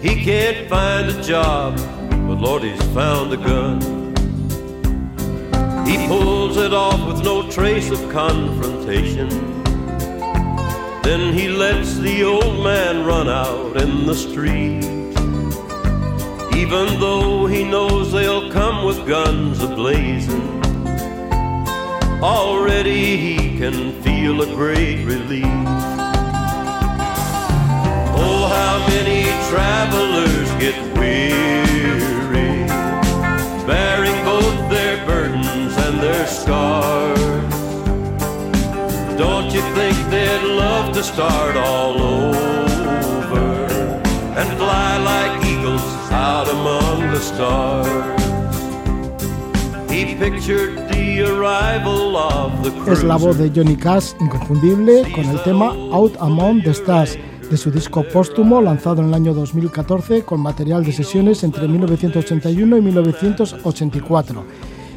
[0.00, 1.76] he can't find a job,
[2.26, 3.80] but Lord, he's found a gun.
[5.86, 9.28] He pulls it off with no trace of confrontation.
[11.02, 14.84] Then he lets the old man run out in the street.
[16.56, 20.57] Even though he knows they'll come with guns ablazing
[22.22, 25.44] already he can feel a great relief.
[28.20, 32.66] Oh, how many travelers get weary,
[33.66, 37.18] bearing both their burdens and their scars.
[39.16, 43.66] Don't you think they'd love to start all over
[44.36, 48.17] and fly like eagles out among the stars?
[52.90, 57.16] Es la voz de Johnny Cash inconfundible con el tema Out Among the Stars
[57.48, 62.76] de su disco póstumo lanzado en el año 2014 con material de sesiones entre 1981
[62.76, 64.44] y 1984.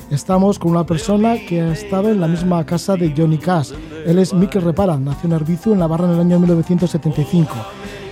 [0.09, 3.73] Estamos con una persona que ha estado en la misma casa de Johnny Cash.
[4.07, 7.53] Él es Mikel Repara, nació en Arbizu en la barra en el año 1975.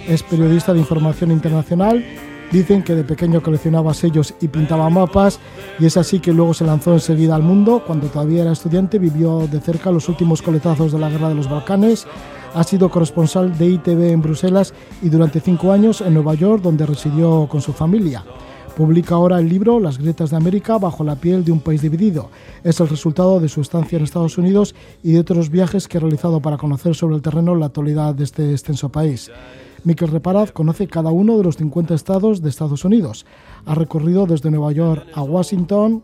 [0.08, 2.06] Es periodista de información internacional
[2.52, 5.39] Dicen que de pequeño coleccionaba sellos y pintaba mapas
[5.80, 7.84] y es así que luego se lanzó enseguida al mundo.
[7.86, 11.50] Cuando todavía era estudiante vivió de cerca los últimos coletazos de la Guerra de los
[11.50, 12.06] Balcanes.
[12.54, 16.86] Ha sido corresponsal de ITV en Bruselas y durante cinco años en Nueva York donde
[16.86, 18.26] residió con su familia.
[18.76, 22.30] Publica ahora el libro Las grietas de América bajo la piel de un país dividido.
[22.63, 26.02] Es el resultado de su estancia en Estados Unidos y de otros viajes que ha
[26.02, 29.30] realizado para conocer sobre el terreno la actualidad de este extenso país.
[29.84, 33.26] Miquel Reparaz conoce cada uno de los 50 estados de Estados Unidos.
[33.65, 36.04] Ha recorrido desde Nueva York a Washington,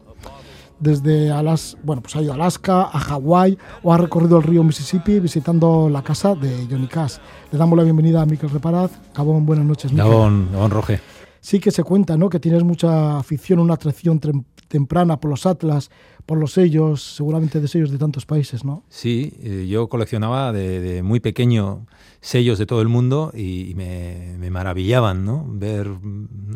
[0.80, 4.64] desde Alaska, bueno, pues ha ido a Alaska, a Hawái o ha recorrido el río
[4.64, 7.18] Mississippi visitando la casa de Johnny Cash.
[7.52, 8.92] Le damos la bienvenida a Miquel Reparaz.
[9.16, 9.94] Gabón, buenas noches.
[9.94, 11.00] Gabón, Gabón Roge.
[11.40, 12.28] Sí que se cuenta, ¿no?
[12.30, 14.20] Que tienes mucha afición, una atracción
[14.68, 15.92] temprana por los Atlas,
[16.26, 18.84] por los sellos, seguramente de sellos de tantos países, ¿no?
[18.90, 21.86] Sí, eh, yo coleccionaba de, muy pequeño
[22.26, 25.46] sellos de todo el mundo y, me, maravillaban, ¿no?
[25.48, 25.92] Ver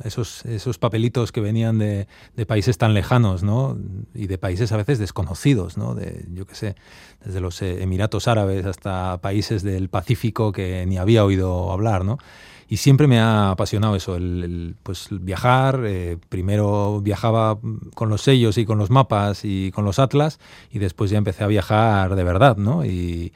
[0.04, 2.08] esos, esos papelitos que venían de,
[2.48, 3.78] países tan lejanos, ¿no?
[4.16, 5.94] Y de países a veces desconocidos, ¿no?
[5.94, 6.76] De, yo qué sé,
[7.24, 12.18] desde los Emiratos Árabes hasta países del Pacífico que ni había oído hablar, ¿no?
[12.72, 15.82] y siempre me ha apasionado eso, el, pues viajar.
[15.88, 17.58] Eh, primero viajaba
[17.96, 21.44] con los sellos y con los mapas y con los atlas y después ya empecé
[21.44, 22.86] a viajar de verdad, ¿no?
[22.86, 23.34] Y,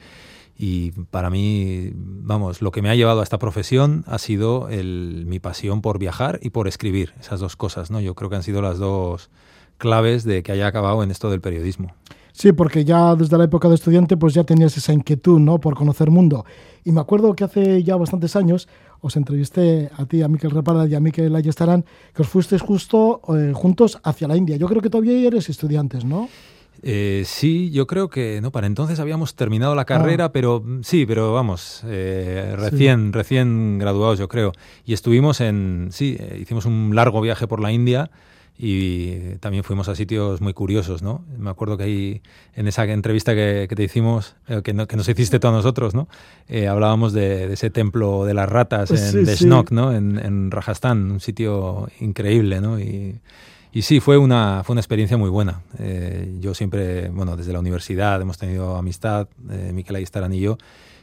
[1.10, 5.80] para mí, vamos, lo que me ha llevado a esta profesión ha sido mi pasión
[5.82, 8.00] por viajar y por escribir, esas dos cosas, ¿no?
[8.00, 9.30] Yo creo que han sido las dos
[9.78, 11.92] claves de que haya acabado en esto del periodismo.
[12.32, 15.60] Sí, porque ya desde la época de estudiante pues ya tenías esa inquietud, ¿no?
[15.60, 16.44] Por conocer mundo.
[16.84, 18.68] Y me acuerdo que hace ya bastantes años
[19.00, 23.20] os entrevisté a ti, a Miquel Reparda y a Miquel Ayestarán, que os fuisteis justo
[23.36, 24.56] eh, juntos hacia la India.
[24.56, 26.28] Yo creo que todavía eres estudiantes, ¿no?
[26.86, 30.32] Eh, sí, yo creo que no, para entonces habíamos terminado la carrera, ah.
[30.32, 34.52] pero mm, sí, pero vamos, eh, recién, recién graduados, yo creo.
[34.84, 38.10] Y estuvimos en, sí, hicimos un largo viaje por la India
[38.58, 41.24] y también fuimos a sitios muy curiosos, ¿no?
[41.38, 42.22] Me acuerdo que ahí,
[42.54, 46.06] en esa entrevista que, te hicimos, eh, que, no, que, nos hiciste a nosotros, ¿no?
[46.48, 49.90] Eh, hablábamos de, ese templo de las ratas en sí, ¿no?
[49.90, 52.78] En, en, Rajasthan, un sitio increíble, ¿no?
[52.78, 53.20] Y,
[53.74, 55.62] y sí, fue una, fue una experiencia muy buena.
[55.80, 60.58] Eh, yo siempre, bueno, desde la universidad hemos tenido amistad, eh, Miquel Aguistaran y yo,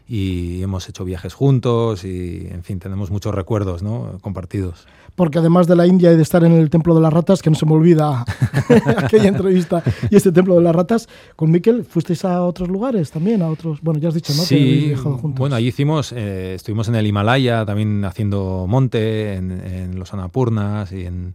[0.07, 4.17] y hemos hecho viajes juntos y, en fin, tenemos muchos recuerdos ¿no?
[4.21, 4.87] compartidos.
[5.15, 7.49] Porque además de la India y de estar en el Templo de las Ratas, que
[7.49, 8.23] no se me olvida
[8.97, 13.41] aquella entrevista y este Templo de las Ratas, con Miquel, ¿fuisteis a otros lugares también?
[13.41, 14.43] a otros Bueno, ya has dicho, ¿no?
[14.43, 20.13] Sí, bueno, allí hicimos, eh, estuvimos en el Himalaya también haciendo monte, en, en los
[20.13, 21.33] Anapurnas y en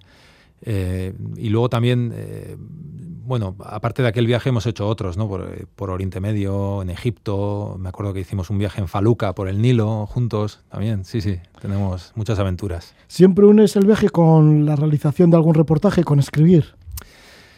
[0.62, 5.28] eh, y luego también, eh, bueno, aparte de aquel viaje hemos hecho otros, ¿no?
[5.28, 9.60] Por, Oriente Medio, en Egipto, me acuerdo que hicimos un viaje en Faluca por el
[9.60, 12.94] Nilo juntos, también, sí, sí, tenemos muchas aventuras.
[13.08, 16.74] ¿Siempre unes el viaje con la realización de algún reportaje, con escribir?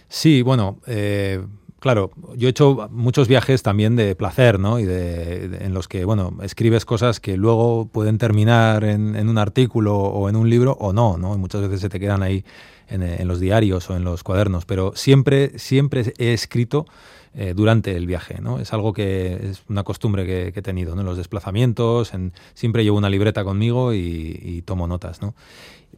[0.09, 1.45] Sí, bueno, eh,
[1.81, 4.79] claro, yo he hecho muchos viajes también de placer, ¿no?
[4.79, 9.37] Y de, en los que, bueno, escribes cosas que luego pueden terminar en, en, un
[9.37, 11.35] artículo o en un libro o no, ¿no?
[11.35, 12.45] Y muchas veces se te quedan ahí
[12.89, 16.87] en, los diarios o en los cuadernos, pero siempre, siempre he escrito
[17.35, 18.41] eh, durante el viaje.
[18.41, 18.59] ¿no?
[18.59, 21.03] Es algo que es una costumbre que, he tenido ¿no?
[21.03, 25.21] en los desplazamientos, en, siempre llevo una libreta conmigo y, tomo notas.
[25.23, 25.35] ¿no?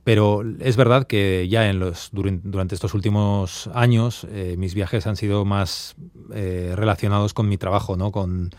[0.05, 5.17] Pero es verdad que ya en los, durante estos últimos años eh, mis viajes han
[5.17, 5.97] sido más
[6.33, 8.11] eh, relacionados con mi trabajo, ¿no?
[8.13, 8.51] con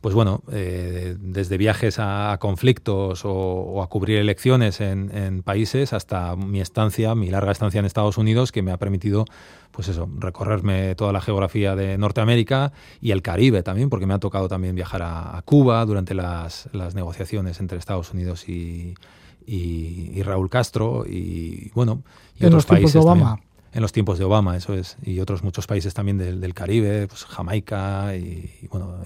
[0.00, 6.60] pues bueno, eh, desde viajes a, conflictos o, a cubrir elecciones en, países hasta mi
[6.60, 9.24] estancia, mi larga estancia en Estados Unidos, que me ha permitido,
[9.72, 14.18] pues eso, recorrerme toda la geografía de Norteamérica y el Caribe también, porque me ha
[14.18, 18.94] tocado también viajar a, Cuba durante las, negociaciones entre Estados Unidos y,
[20.22, 22.02] Raúl Castro y bueno,
[22.36, 22.92] y en otros países.
[22.92, 23.40] De Obama
[23.78, 27.24] en los tiempos de Obama, eso es, y otros muchos países también del, Caribe, pues
[27.24, 28.50] Jamaica y,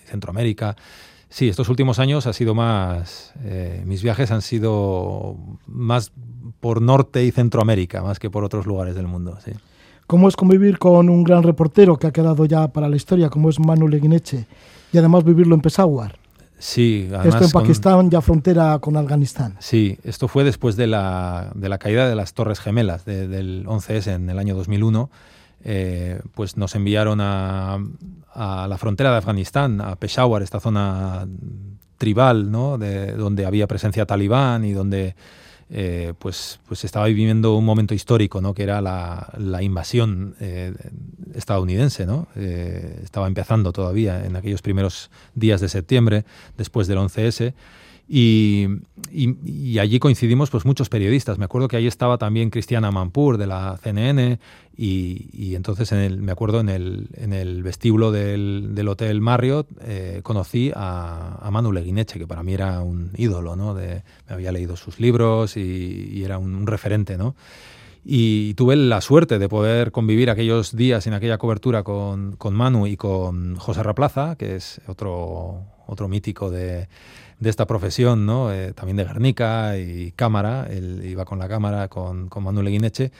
[0.07, 0.77] Centroamérica.
[1.29, 6.11] Sí, estos últimos años ha sido más, eh, mis viajes han sido más
[6.61, 9.37] por Norte y Centroamérica, más que por otros lugares del mundo.
[10.07, 13.51] ¿Cómo es convivir con un gran reportero que ha quedado ya para la historia, como
[13.51, 14.47] es Manu Leguineche,
[14.91, 16.22] y además vivirlo en Peshawar?
[16.63, 19.57] Sí, esto en Pakistán, ya frontera con Afganistán.
[19.59, 24.13] Sí, esto fue después de la, de la caída de las Torres Gemelas del 11S
[24.15, 25.11] en el año 2001.
[25.65, 27.79] Eh, pues nos enviaron a,
[28.33, 31.27] a, la frontera de Afganistán, a Peshawar, esta zona
[31.99, 32.79] tribal, ¿no?
[32.79, 35.17] de, donde había presencia talibán y donde
[35.75, 38.53] eh, pues, pues estaba viviendo un momento histórico, ¿no?
[38.53, 40.75] que era la, la invasión eh,
[41.35, 42.05] estadounidense.
[42.05, 42.29] ¿no?
[42.37, 46.25] Eh, estaba empezando todavía en aquellos primeros días de septiembre,
[46.59, 47.55] después del 11S.
[48.15, 48.69] Y,
[49.81, 51.39] allí coincidimos pues muchos periodistas.
[51.39, 54.39] Me acuerdo que ahí estaba también Cristiana Mampur de la CNN
[54.77, 59.23] y, y entonces en el, me acuerdo en el, en el vestíbulo del, del Hotel
[59.23, 63.73] Marriott eh, conocí a, a, Manu Leguineche, que para mí era un ídolo, ¿no?
[63.73, 67.35] De, me había leído sus libros y, era un, un referente, ¿no?
[68.05, 72.87] Y tuve la suerte de poder convivir aquellos días en aquella cobertura con, con Manu
[72.87, 76.89] y con José Raplaza, que es otro, otro mítico de,
[77.39, 78.53] de esta profesión, ¿no?
[78.53, 83.13] Eh, también de Guernica y cámara, él iba con la cámara con, con Manuel Leguineche,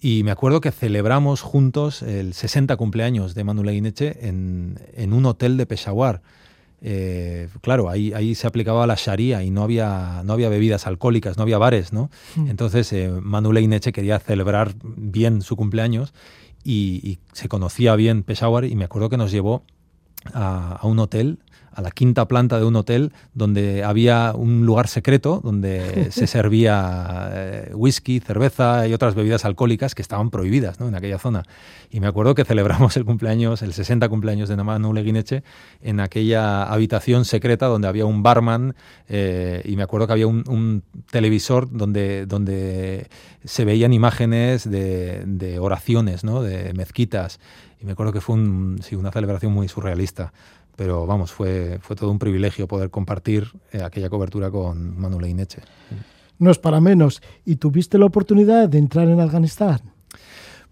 [0.00, 5.26] y me acuerdo que celebramos juntos el 60 cumpleaños de Manuel Leguineche en, en un
[5.26, 6.22] hotel de Peshawar.
[6.84, 11.36] Eh, claro, ahí, ahí se aplicaba la Sharia y no había, no había bebidas alcohólicas,
[11.36, 12.10] no había bares, ¿no?
[12.34, 12.48] Mm.
[12.48, 16.12] Entonces eh, Manuel quería celebrar bien su cumpleaños
[16.64, 19.62] y, y, se conocía bien Peshawar y me acuerdo que nos llevó
[20.34, 21.38] a, a un hotel
[21.74, 27.30] a la quinta planta de un hotel donde había un lugar secreto donde se servía
[27.32, 30.88] eh, whisky, cerveza y otras bebidas alcohólicas que estaban prohibidas ¿no?
[30.88, 31.42] en aquella zona.
[31.90, 35.42] Y me acuerdo que celebramos el cumpleaños, el 60 cumpleaños de Manu Leguineche
[35.80, 38.74] en aquella habitación secreta donde había un barman
[39.08, 43.08] eh, y me acuerdo que había un, televisor donde, donde
[43.44, 46.42] se veían imágenes de, de oraciones, ¿no?
[46.42, 47.40] de mezquitas.
[47.80, 50.32] Y me acuerdo que fue un, sí, una celebración muy surrealista
[50.76, 55.62] pero vamos, fue, fue todo un privilegio poder compartir eh, aquella cobertura con Manuel Ineche.
[56.38, 57.22] No es para menos.
[57.44, 59.80] ¿Y tuviste la oportunidad de entrar en Afganistán?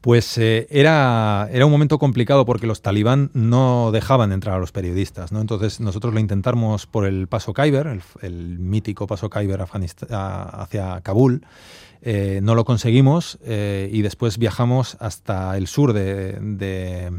[0.01, 4.73] Pues eh, era, era un momento complicado porque los talibán no dejaban entrar a los
[4.73, 5.31] periodistas.
[5.31, 5.43] ¿no?
[5.43, 11.45] Entonces nosotros lo intentamos por el paso Khyber, el, mítico paso Khyber hacia Kabul.
[12.03, 17.13] Eh, no lo conseguimos y después viajamos hasta el sur de,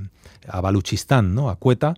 [0.48, 1.52] a Baluchistán, ¿no?
[1.52, 1.94] a Quetta,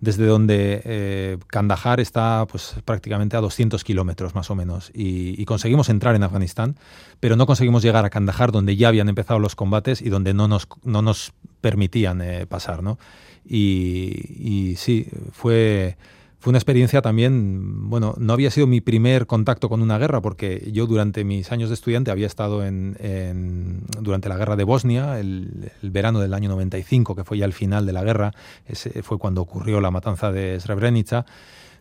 [0.00, 4.90] desde donde eh, Kandahar está pues, prácticamente a 200 kilómetros más o menos.
[4.94, 6.76] Y, conseguimos entrar en Afganistán,
[7.20, 10.48] pero no conseguimos llegar a Kandahar, donde ya habían empezado los combates y donde no
[10.48, 12.82] nos, no nos permitían eh, pasar.
[12.82, 12.98] ¿no?
[13.44, 15.96] Y, y sí, fue
[16.38, 20.70] fue una experiencia también, bueno, no había sido mi primer contacto con una guerra, porque
[20.72, 25.72] yo durante mis años de estudiante había estado en, durante la guerra de Bosnia, el,
[25.82, 28.32] verano del año 95, que fue ya el final de la guerra,
[28.66, 31.24] ese fue cuando ocurrió la matanza de Srebrenica,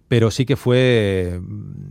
[0.07, 1.39] pero sí que fue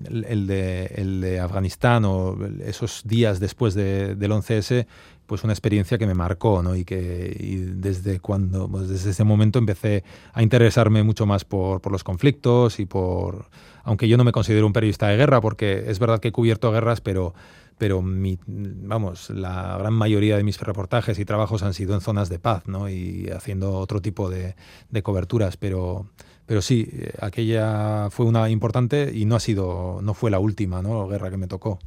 [0.04, 4.86] el, de, el de Afganistán o esos días después del 11S
[5.26, 6.74] pues una experiencia que me marcó, ¿no?
[6.76, 11.92] Y que desde cuando, pues desde ese momento empecé a interesarme mucho más por, por,
[11.92, 13.48] los conflictos y por,
[13.82, 16.70] aunque yo no me considero un periodista de guerra, porque es verdad que he cubierto
[16.72, 17.34] guerras, pero
[17.76, 22.28] pero mi, vamos, la gran mayoría de mis reportajes y trabajos han sido en zonas
[22.28, 22.88] de paz, ¿no?
[22.88, 24.54] Y haciendo otro tipo de,
[24.90, 26.06] de coberturas, pero
[26.46, 26.88] pero sí,
[27.20, 31.08] aquella fue una importante y no ha sido, no fue la última, ¿no?
[31.08, 31.78] Guerra que me tocó.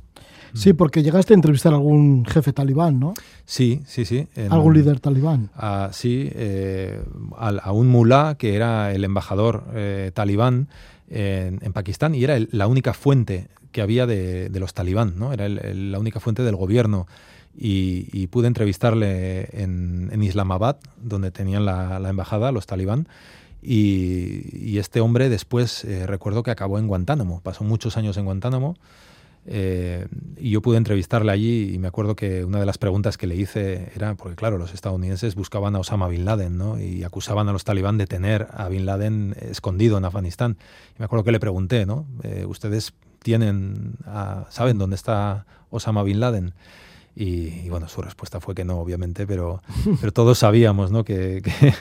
[0.54, 3.14] Sí, porque llegaste a entrevistar a algún jefe talibán, ¿no?
[3.46, 4.28] Sí, sí, sí.
[4.50, 5.50] ¿Algún líder talibán?
[5.92, 7.02] sí, eh,
[7.38, 10.68] a, un mulá que era el embajador eh, talibán
[11.10, 15.34] en, Pakistán y era la única fuente que había de, los talibán, ¿no?
[15.34, 17.08] Era la única fuente del gobierno.
[17.60, 23.08] Y, pude entrevistarle en, Islamabad, donde tenían la, embajada, los talibán.
[23.62, 28.76] Y, este hombre después, eh, recuerdo que acabó en Guantánamo, pasó muchos años en Guantánamo
[29.50, 33.28] eh, y yo pude entrevistarle allí y me acuerdo que una de las preguntas que
[33.28, 36.80] le hice era, porque claro, los estadounidenses buscaban a Osama Bin Laden ¿no?
[36.80, 40.58] y acusaban a los talibán de tener a Bin Laden escondido en Afganistán.
[40.98, 42.06] Y me acuerdo que le pregunté, ¿no?
[42.24, 42.94] Eh, ¿Ustedes
[43.24, 43.96] tienen,
[44.50, 46.54] saben dónde está Osama Bin Laden?
[47.16, 49.64] Y, bueno, su respuesta fue que no, obviamente, pero,
[50.00, 51.04] pero todos sabíamos ¿no?
[51.04, 51.74] que, que,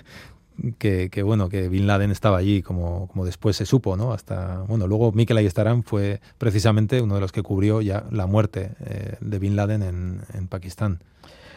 [1.25, 4.13] bueno, que Bin Laden estaba allí, como, como después se supo, ¿no?
[4.13, 8.73] Hasta, bueno, luego Mikel Ayestaran fue precisamente uno de los que cubrió ya la muerte
[8.81, 11.01] eh, de Bin Laden en, en Pakistán.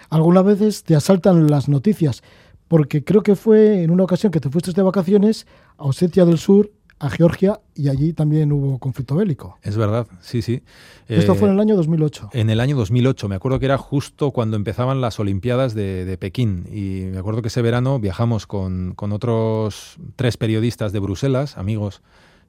[0.09, 2.23] Algunas veces te asaltan las noticias,
[2.67, 5.47] porque creo que fue en una ocasión que te fuiste de vacaciones
[5.77, 9.57] a Osetia del Sur a Georgia y allí también hubo conflicto bélico.
[9.63, 10.61] Es verdad, sí, sí.
[11.07, 12.29] Esto fue en el año 2008.
[12.33, 16.67] En el año 2008, me acuerdo que era justo cuando empezaban las Olimpiadas de, Pekín
[16.71, 22.01] y me acuerdo que ese verano viajamos con, con otros tres periodistas de Bruselas, amigos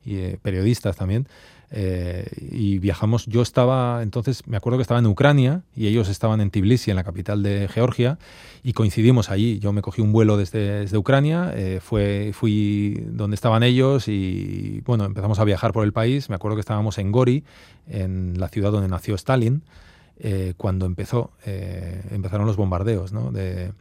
[0.05, 1.29] y eh, periodistas también,
[1.73, 6.41] eh, y viajamos, yo estaba, entonces me acuerdo que estaba en Ucrania y ellos estaban
[6.41, 8.19] en Tbilisi, en la capital de Georgia,
[8.65, 9.61] y coincidimos allí.
[9.61, 15.05] Yo me cogí un vuelo desde, Ucrania, eh, fue, fui donde estaban ellos y bueno,
[15.05, 16.29] empezamos a viajar por el país.
[16.29, 17.45] Me acuerdo que estábamos en Gori,
[17.89, 19.63] en la ciudad donde nació Stalin,
[20.19, 23.31] eh, cuando empezó, empezaron los bombardeos ¿no?
[23.31, 23.73] de,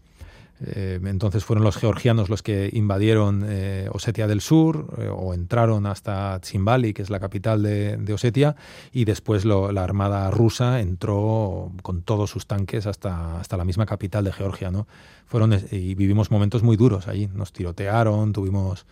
[0.62, 5.86] eh, entonces fueron los georgianos los que invadieron eh, Osetia del Sur eh, o entraron
[5.86, 8.56] hasta Tsimbali, que es la capital de, Osetia,
[8.92, 14.24] y después la armada rusa entró con todos sus tanques hasta, hasta la misma capital
[14.24, 14.72] de Georgia.
[14.72, 14.88] ¿no?
[15.26, 17.28] Fueron, y vivimos momentos muy duros allí.
[17.34, 18.86] Nos tirotearon, tuvimos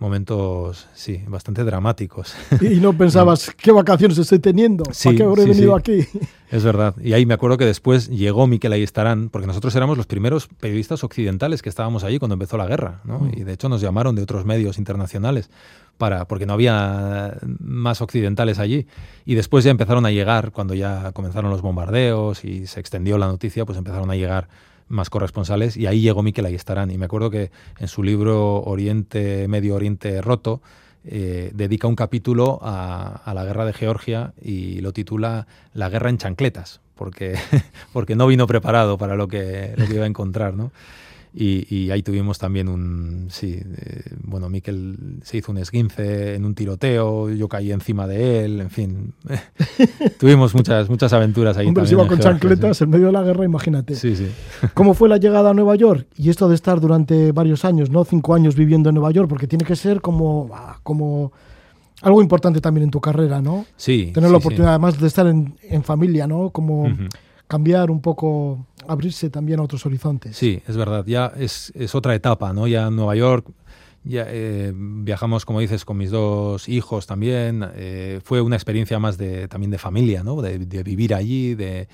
[0.00, 2.34] momentos, sí, bastante dramáticos.
[2.60, 4.84] Y no pensabas, ¿qué vacaciones estoy teniendo?
[4.84, 6.04] ¿Para qué habré venido aquí?
[6.50, 6.96] Es verdad.
[7.00, 11.04] Y ahí me acuerdo que después llegó Miquel Ayestarán, porque nosotros éramos los primeros periodistas
[11.04, 13.20] occidentales que estábamos allí cuando empezó la guerra, ¿no?
[13.20, 13.32] Mm.
[13.36, 15.48] Y de hecho nos llamaron de otros medios internacionales
[15.96, 18.88] para, porque no había más occidentales allí.
[19.24, 23.28] Y después ya empezaron a llegar, cuando ya comenzaron los bombardeos y se extendió la
[23.28, 24.48] noticia, pues empezaron a llegar
[24.90, 29.48] más corresponsales y ahí llegó Miquel estarán Y me acuerdo que en su libro Oriente,
[29.48, 30.60] Medio Oriente Roto,
[31.04, 36.10] eh, dedica un capítulo a, a, la guerra de Georgia y lo titula La guerra
[36.10, 37.38] en chancletas, porque,
[37.94, 40.54] porque no vino preparado para lo que, lo que iba a encontrar.
[40.54, 40.72] ¿no?
[41.32, 46.56] Y, ahí tuvimos también un, sí, eh, bueno, Miquel se hizo un esguince en un
[46.56, 49.14] tiroteo, yo caí encima de él, en fin,
[50.18, 51.68] tuvimos muchas, muchas aventuras ahí.
[51.68, 53.94] Hombre, se iba con chancletas en medio de la guerra, imagínate.
[53.94, 54.26] Sí, sí.
[54.74, 56.08] ¿Cómo fue la llegada a Nueva York?
[56.16, 58.04] Y esto de estar durante varios años, ¿no?
[58.04, 61.32] Cinco años viviendo en Nueva York, porque tiene que ser como, ah, como
[62.02, 63.66] algo importante también en tu carrera, ¿no?
[63.76, 64.10] Sí.
[64.12, 66.50] Tener la oportunidad además de estar en, en familia, ¿no?
[66.50, 66.88] Como
[67.50, 70.36] cambiar un poco, abrirse también a otros horizontes.
[70.36, 72.66] Sí, es verdad, ya es, es otra etapa, ¿no?
[72.66, 73.46] Ya en Nueva York
[74.02, 77.66] ya, eh, viajamos, como dices, con mis dos hijos también.
[77.74, 80.40] Eh, fue una experiencia más de, también de familia, ¿no?
[80.40, 81.86] de vivir allí, de,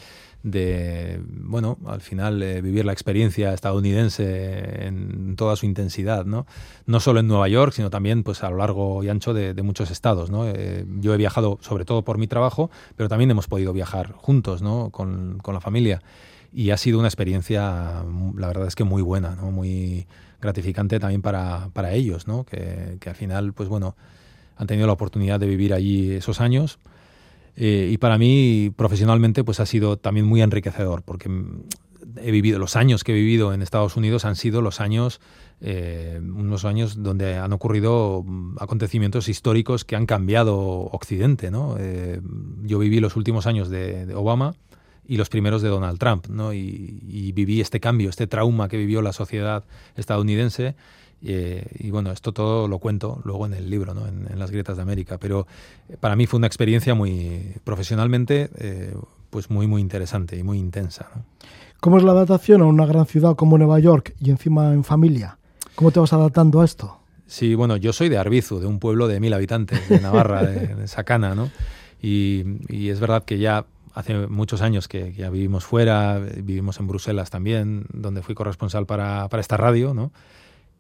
[0.46, 6.46] de, bueno, al final eh, vivir la experiencia estadounidense en toda su intensidad, ¿no?
[6.86, 9.90] No solo en Nueva York, sino también pues a lo largo y ancho de, muchos
[9.90, 10.46] estados, ¿no?
[10.46, 14.62] Eh, yo he viajado sobre todo por mi trabajo, pero también hemos podido viajar juntos,
[14.62, 14.90] ¿no?
[14.90, 16.00] Con, con la familia.
[16.52, 18.04] Y ha sido una experiencia,
[18.36, 19.50] la verdad es que muy buena, ¿no?
[19.50, 20.06] muy
[20.40, 22.44] gratificante también para, para ellos, ¿no?
[22.44, 23.96] que, al final, pues bueno,
[24.56, 26.78] han tenido la oportunidad de vivir allí esos años.
[27.56, 31.30] Eh, y para mí, profesionalmente, pues ha sido también muy enriquecedor, porque
[32.20, 35.20] he vivido, los años que he vivido en Estados Unidos han sido los años,
[35.60, 38.24] eh, unos años donde han ocurrido
[38.58, 41.76] acontecimientos históricos que han cambiado Occidente, ¿no?
[41.78, 42.20] Eh,
[42.62, 44.54] yo viví los últimos años de Obama,
[45.08, 46.52] y los primeros de Donald Trump, ¿no?
[46.52, 49.64] Y, viví este cambio, este trauma que vivió la sociedad
[49.96, 50.74] estadounidense.
[51.22, 54.06] Eh, y bueno, esto todo lo cuento luego en el libro, ¿no?
[54.06, 55.18] en, las grietas de América.
[55.18, 55.46] Pero
[55.88, 58.94] eh, para mí fue una experiencia muy profesionalmente, eh,
[59.30, 61.08] pues muy, muy interesante y muy intensa.
[61.80, 65.38] ¿Cómo es la adaptación a una gran ciudad como Nueva York y encima en familia?
[65.74, 66.98] ¿Cómo te vas adaptando a esto?
[67.26, 70.74] Sí, bueno, yo soy de Arbizu, de un pueblo de mil habitantes, de Navarra, de,
[70.74, 71.50] de Sacana, ¿no?
[72.00, 73.66] Y, y, es verdad que ya
[73.96, 79.28] hace muchos años que, ya vivimos fuera, vivimos en Bruselas también, donde fui corresponsal para,
[79.30, 80.12] para esta radio, ¿no?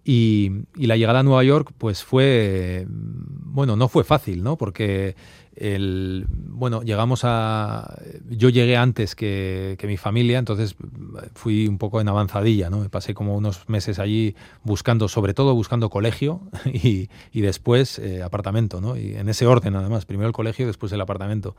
[0.04, 4.56] Y, y, la llegada a Nueva York, pues fue, bueno, no fue fácil, ¿no?
[4.56, 5.16] Porque
[5.56, 7.98] el, bueno, llegamos a,
[8.28, 10.76] yo llegué antes que, que, mi familia, entonces
[11.34, 12.80] fui un poco en avanzadilla, ¿no?
[12.80, 18.22] Me pasé como unos meses allí buscando, sobre todo buscando colegio y, y después eh,
[18.22, 18.96] apartamento, ¿no?
[18.96, 21.56] Y en ese orden además, primero el colegio, después el apartamento.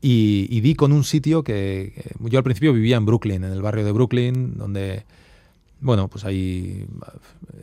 [0.00, 3.62] Y, y, di con un sitio que, yo al principio vivía en Brooklyn, en el
[3.62, 5.04] barrio de Brooklyn, donde,
[5.80, 6.86] bueno, pues ahí,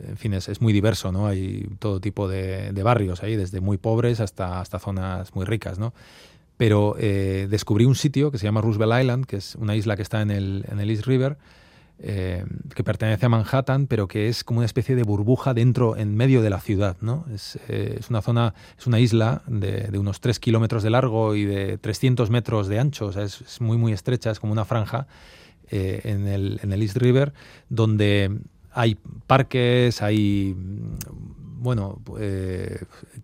[0.06, 1.26] en fin, es, muy diverso, ¿no?
[1.26, 5.78] Hay todo tipo de, de, barrios ahí, desde muy pobres hasta, hasta zonas muy ricas,
[5.78, 5.94] ¿no?
[6.56, 10.02] Pero eh, descubrí un sitio que se llama Roosevelt Island, que es una isla que
[10.02, 11.36] está en el, en el East River,
[11.98, 12.44] eh,
[12.74, 16.42] que pertenece a Manhattan, pero que es como una especie de burbuja dentro, en medio
[16.42, 16.98] de la ciudad.
[17.00, 17.24] ¿no?
[17.32, 21.46] Es, eh, es una zona, es una isla de, unos 3 kilómetros de largo y
[21.46, 25.06] de 300 metros de ancho, o sea, es, muy, muy estrecha, es como una franja
[25.70, 27.32] eh, en, el, en el East River,
[27.70, 28.40] donde
[28.72, 30.54] hay parques, hay
[31.58, 32.02] bueno,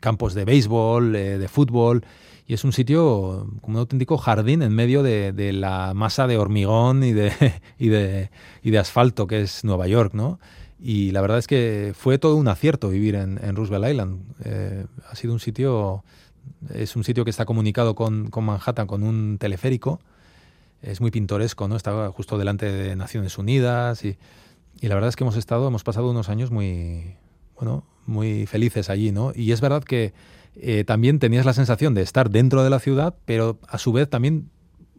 [0.00, 2.04] campos de béisbol, de fútbol,
[2.46, 6.36] y es un sitio como un auténtico jardín en medio de, de la masa de
[6.36, 7.32] hormigón y de,
[7.78, 8.30] y, de,
[8.62, 10.38] y de, asfalto que es Nueva York, ¿no?
[10.78, 14.20] Y la verdad es que fue todo un acierto vivir en, en Roosevelt Island.
[14.44, 16.02] Eh, ha sido un sitio,
[16.74, 20.00] es un sitio que está comunicado con, con, Manhattan con un teleférico.
[20.82, 21.76] Es muy pintoresco, ¿no?
[21.76, 24.18] Estaba justo delante de Naciones Unidas y,
[24.80, 27.14] y la verdad es que hemos estado, hemos pasado unos años muy,
[27.54, 29.32] bueno, muy felices allí, ¿no?
[29.36, 30.12] Y es verdad que
[30.56, 34.08] eh, también tenías la sensación de estar dentro de la ciudad, pero a su vez
[34.08, 34.50] también,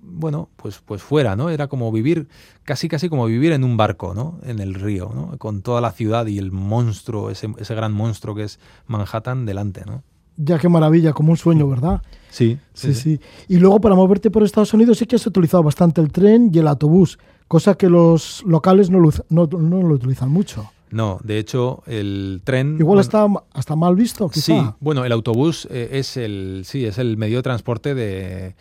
[0.01, 1.49] bueno, pues, pues fuera, ¿no?
[1.49, 2.27] Era como vivir,
[2.63, 4.39] casi casi como vivir en un barco, ¿no?
[4.43, 5.37] En el río, ¿no?
[5.37, 9.83] Con toda la ciudad y el monstruo, ese, ese gran monstruo que es Manhattan delante,
[9.85, 10.03] ¿no?
[10.35, 12.01] Ya qué maravilla, como un sueño, ¿verdad?
[12.31, 13.17] Sí, sí, sí.
[13.17, 13.19] sí.
[13.47, 16.57] Y luego para moverte por Estados Unidos sí que has utilizado bastante el tren y
[16.57, 18.99] el autobús, cosa que los locales no
[19.29, 20.72] no, no lo utilizan mucho.
[20.93, 22.75] No, de hecho, el tren.
[22.79, 24.45] Igual bueno, está hasta mal visto, quizá.
[24.45, 26.63] Sí, bueno, el autobús eh, es el.
[26.65, 28.55] Sí, es el medio de transporte de,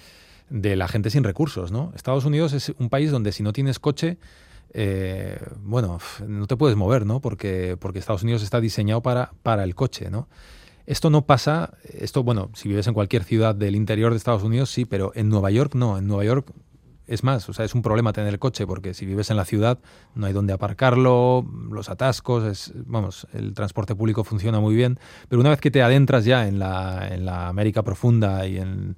[0.48, 1.92] de, la gente sin recursos, ¿no?
[1.94, 4.16] Estados Unidos es un país donde si no tienes coche.
[4.72, 7.20] Eh, bueno, no te puedes mover, ¿no?
[7.20, 10.26] Porque, porque Estados Unidos está diseñado para, para el coche, ¿no?
[10.86, 14.70] Esto no pasa, esto, bueno, si vives en cualquier ciudad del interior de Estados Unidos,
[14.70, 15.98] sí, pero en Nueva York no.
[15.98, 16.50] En Nueva York
[17.06, 19.44] es más, o sea, es un problema tener el coche porque si vives en la
[19.44, 19.78] ciudad
[20.14, 24.98] no hay dónde aparcarlo, los atascos, es, vamos, el transporte público funciona muy bien,
[25.28, 28.96] pero una vez que te adentras ya en la, en la América profunda y en,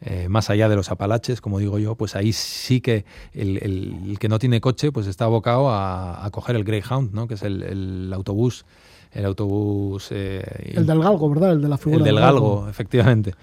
[0.00, 3.98] eh, más allá de los Apalaches, como digo yo, pues ahí sí que el, el,
[4.10, 7.28] el que no tiene coche pues está abocado a, a coger el Greyhound, ¿no?
[7.28, 8.64] que es el, el autobús.
[9.12, 10.08] El autobús.
[10.10, 11.52] Eh, el del galgo, ¿verdad?
[11.52, 11.98] El de la figura.
[11.98, 13.34] El del, del galgo, galgo, efectivamente.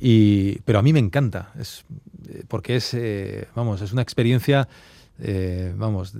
[0.00, 1.84] Y, pero a mí me encanta, es,
[2.48, 4.66] porque es, eh, vamos, es una experiencia,
[5.18, 6.14] eh, vamos,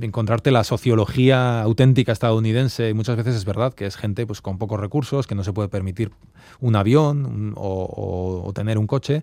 [0.00, 2.90] encontrarte la sociología auténtica estadounidense.
[2.90, 5.52] Y muchas veces es verdad que es gente pues, con pocos recursos, que no se
[5.52, 6.10] puede permitir
[6.60, 9.22] un avión o, tener un coche.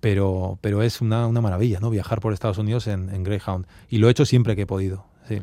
[0.00, 1.90] Pero, pero es una, una, maravilla, ¿no?
[1.90, 3.66] Viajar por Estados Unidos en, en Greyhound.
[3.88, 5.42] Y lo he hecho siempre que he podido, sí.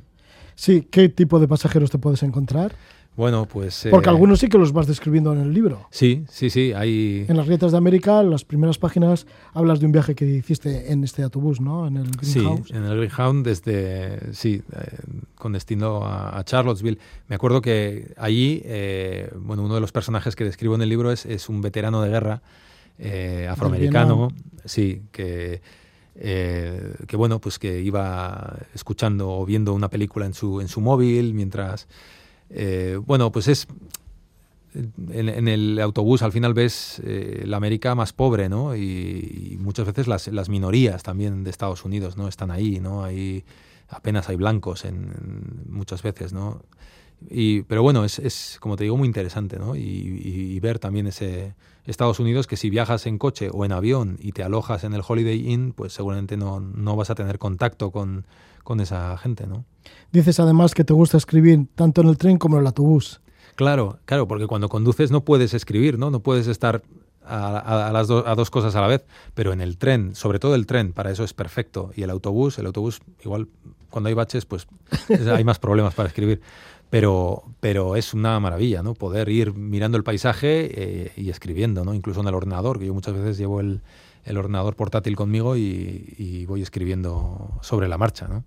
[0.56, 2.74] Sí, ¿qué tipo de pasajeros te puedes encontrar?
[3.16, 3.88] Bueno, pues...
[3.90, 5.88] Porque eh, algunos sí que los vas describiendo en el libro.
[5.90, 6.74] Sí, sí, sí.
[6.74, 7.26] Hay...
[7.28, 11.04] En las grietas de América, las primeras páginas, hablas de un viaje que hiciste en
[11.04, 11.88] este autobús, ¿no?
[11.88, 12.68] En el Greenhouse.
[12.68, 14.34] Sí, en el Greenhound desde...
[14.34, 14.98] Sí, eh,
[15.36, 17.00] con destino a, a, Charlottesville.
[17.28, 21.12] Me acuerdo que allí, eh, bueno, uno de los personajes que describo en el libro
[21.12, 22.42] es, es un veterano de guerra
[22.98, 24.30] eh, afroamericano,
[24.66, 25.62] sí, que...
[26.18, 30.80] Eh, que bueno, pues que iba escuchando o viendo una película en su, en su
[30.80, 31.90] móvil mientras
[32.50, 33.68] eh, bueno, pues es
[34.76, 38.76] en, el autobús al final ves eh, la América más pobre, ¿no?
[38.76, 42.28] Y, muchas veces las, minorías también de Estados Unidos, ¿no?
[42.28, 43.04] Están ahí, ¿no?
[43.04, 43.46] Hay,
[43.90, 46.62] apenas hay blancos en, muchas veces, ¿no?
[47.30, 49.76] Y, pero bueno, es, es, como te digo, muy interesante, ¿no?
[49.76, 51.54] Y, ver también ese
[51.86, 55.04] Estados Unidos que si viajas en coche o en avión y te alojas en el
[55.08, 58.26] Holiday Inn, pues seguramente no, no vas a tener contacto con,
[58.64, 59.66] con esa gente, ¿no?
[60.12, 63.22] Dices además que te gusta escribir tanto en el tren como en el autobús.
[63.56, 66.12] Claro, claro, porque cuando conduces no puedes escribir, ¿no?
[66.12, 66.84] No puedes estar
[67.24, 70.66] a, las a dos cosas a la vez, pero en el tren, sobre todo el
[70.66, 71.92] tren, para eso es perfecto.
[71.96, 73.48] Y el autobús, el autobús, igual
[73.90, 74.68] cuando hay baches, pues
[75.10, 76.42] hay más problemas para escribir.
[76.96, 78.94] Pero, pero es una maravilla, ¿no?
[78.94, 81.94] Poder ir mirando el paisaje eh, y escribiendo, ¿no?
[81.94, 83.82] Incluso en el ordenador, que yo muchas veces llevo el,
[84.24, 88.46] el ordenador portátil conmigo y, y, voy escribiendo sobre la marcha, ¿no?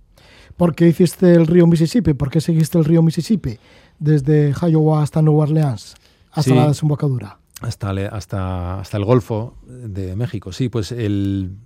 [0.57, 2.15] ¿Por qué hiciste el río Mississippi?
[2.15, 3.59] ¿Por qué seguiste el río Mississippi?
[3.99, 5.97] desde Iowa hasta Nueva Orleans,
[6.33, 7.39] hasta la desembocadura.
[7.61, 11.57] Hasta, hasta, hasta el Golfo de México, sí, pues el,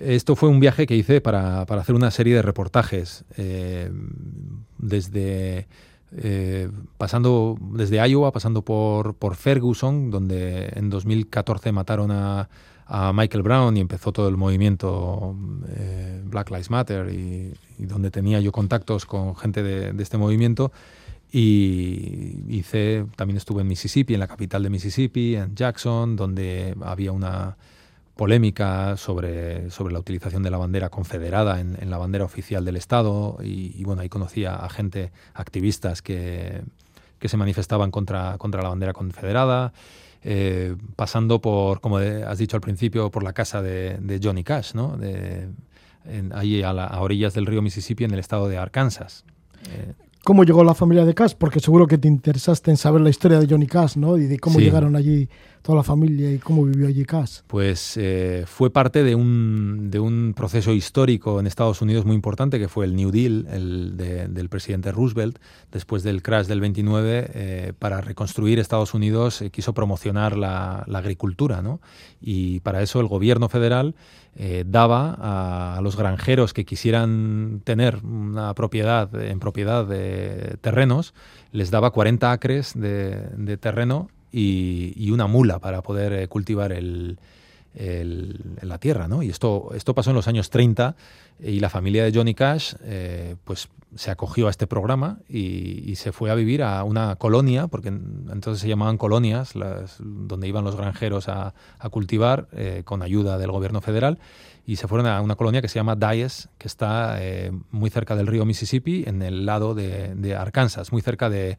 [0.00, 3.90] esto fue un viaje que hice para, para hacer una serie de reportajes eh,
[4.78, 5.68] desde
[6.16, 12.48] eh, pasando desde Iowa, pasando por, por Ferguson, donde en 2014 mataron a,
[13.12, 15.36] Michael Brown y empezó todo el movimiento
[15.68, 20.72] eh, Black Lives Matter y, donde tenía yo contactos con gente de, de este movimiento.
[21.30, 27.12] Y hice, también estuve en Mississippi, en la capital de Mississippi, en Jackson, donde había
[27.12, 27.58] una
[28.18, 33.38] polémica sobre, sobre la utilización de la bandera confederada en, la bandera oficial del Estado.
[33.44, 36.62] Y, bueno, ahí conocía a gente, activistas que,
[37.20, 39.72] que se manifestaban contra, contra la bandera confederada.
[40.24, 44.96] Eh, pasando por, como has dicho al principio, por la casa de, Johnny Cash, ¿no?
[44.96, 45.46] De,
[46.32, 49.24] ahí a, a, orillas del río Mississippi, en el estado de Arkansas.
[49.70, 49.92] Eh,
[50.24, 53.38] cómo llegó la familia de Cash, porque seguro que te interesaste en saber la historia
[53.38, 54.16] de Johnny Cash, ¿no?
[54.16, 55.28] Y de cómo llegaron allí
[55.62, 57.40] toda la familia y cómo vivió allí Cash.
[57.46, 62.58] Pues eh, fue parte de un, de un proceso histórico en Estados Unidos muy importante,
[62.58, 65.38] que fue el New Deal el del presidente Roosevelt,
[65.72, 71.62] después del crash del 29, eh, para reconstruir Estados Unidos eh, quiso promocionar la, agricultura,
[71.62, 71.80] ¿no?
[72.20, 73.94] Y para eso el gobierno federal
[74.66, 81.12] daba a, los granjeros que quisieran tener una propiedad en propiedad de terrenos,
[81.52, 87.18] les daba 40 acres de, terreno y, una mula para poder eh, cultivar el,
[87.74, 89.22] la tierra, ¿no?
[89.22, 90.96] Y esto, esto pasó en los años 30
[91.40, 96.12] y la familia de Johnny Cash eh, pues se acogió a este programa y, se
[96.12, 100.76] fue a vivir a una colonia, porque entonces se llamaban colonias, las, donde iban los
[100.76, 101.54] granjeros a,
[101.90, 104.18] cultivar eh, con ayuda del gobierno federal,
[104.66, 108.14] y se fueron a una colonia que se llama Dyess, que está eh, muy cerca
[108.14, 111.56] del río Mississippi, en el lado de, Arkansas, muy cerca de,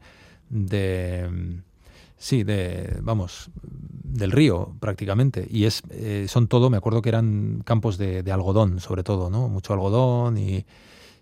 [2.20, 5.48] sí, de, vamos, del río prácticamente.
[5.50, 9.28] Y es, eh, son todo, me acuerdo que eran campos de, de, algodón, sobre todo,
[9.28, 9.48] ¿no?
[9.48, 10.64] Mucho algodón y,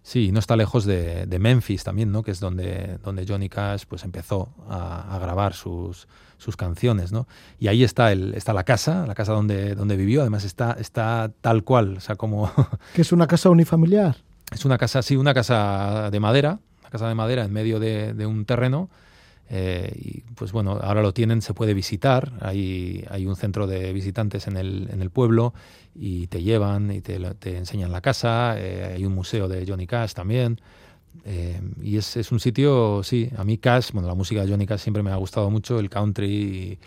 [0.08, 2.22] Sí, no está lejos de, Memphis también, ¿no?
[2.22, 7.28] Que es donde, donde Johnny Cash pues empezó a, grabar sus, sus canciones, ¿no?
[7.58, 11.30] Y ahí está el, está la casa, la casa donde, donde vivió, además está, está
[11.42, 12.50] tal cual, o sea, como...
[12.94, 14.16] que es una casa unifamiliar.
[14.50, 18.14] Es una casa, sí, una casa de madera, una casa de madera en medio de,
[18.14, 18.88] de un terreno
[19.50, 22.32] eh, y pues bueno, ahora lo tienen, se puede visitar.
[22.40, 25.54] Hay, hay un centro de visitantes en el, en el pueblo
[25.94, 28.54] y te llevan y te, te enseñan la casa.
[28.58, 30.60] Eh, hay un museo de Johnny Cash también.
[31.24, 34.66] Eh, y es, es, un sitio, sí, a mí Cash, bueno, la música de Johnny
[34.66, 36.78] Cash siempre me ha gustado mucho, el country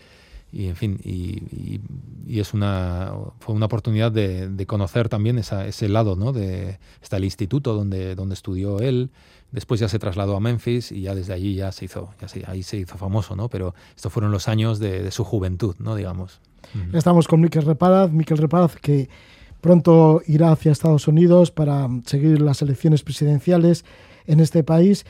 [0.52, 1.80] y, en fin, y,
[2.28, 6.32] es una, fue una oportunidad de, de conocer también esa, ese lado, ¿no?
[6.32, 9.12] De, está el instituto donde, donde estudió él,
[9.52, 12.10] Después ya se trasladó a Memphis y ya desde allí ya se hizo,
[12.48, 13.50] ahí se hizo famoso, ¿no?
[13.50, 15.96] Pero estos fueron los años de, su juventud, ¿no?
[15.96, 16.40] Digamos.
[16.94, 19.10] Estamos con Miquel Reparaz, Miquel Reparaz que
[19.60, 23.84] pronto irá hacia Estados Unidos para seguir las elecciones presidenciales
[24.26, 25.06] en este país.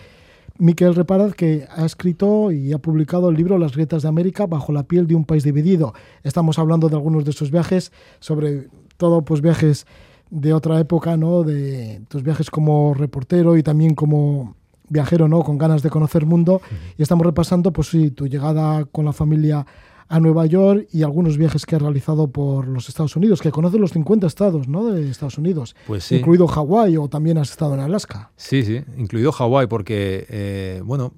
[0.57, 4.71] Miquel Reparaz, que ha escrito y ha publicado el libro Las grietas de América bajo
[4.71, 5.93] la piel de un país dividido.
[6.23, 9.85] Estamos hablando de algunos de sus viajes, sobre todo pues viajes
[10.31, 11.43] de otra época, ¿no?
[11.43, 14.55] De tus viajes como reportero y también como
[14.89, 15.43] viajero, ¿no?
[15.43, 16.61] Con ganas de conocer mundo.
[16.97, 19.65] Y estamos repasando, pues sí, tu llegada con la familia
[20.11, 23.79] a Nueva York y algunos viajes que has realizado por los Estados Unidos, que conoces
[23.79, 24.87] los 50 estados, ¿no?
[24.87, 25.73] De Estados Unidos.
[25.87, 26.17] Pues sí.
[26.17, 28.31] Incluido Hawái o también has estado en Alaska.
[28.35, 31.13] Sí, sí, incluido Hawái porque, eh, bueno,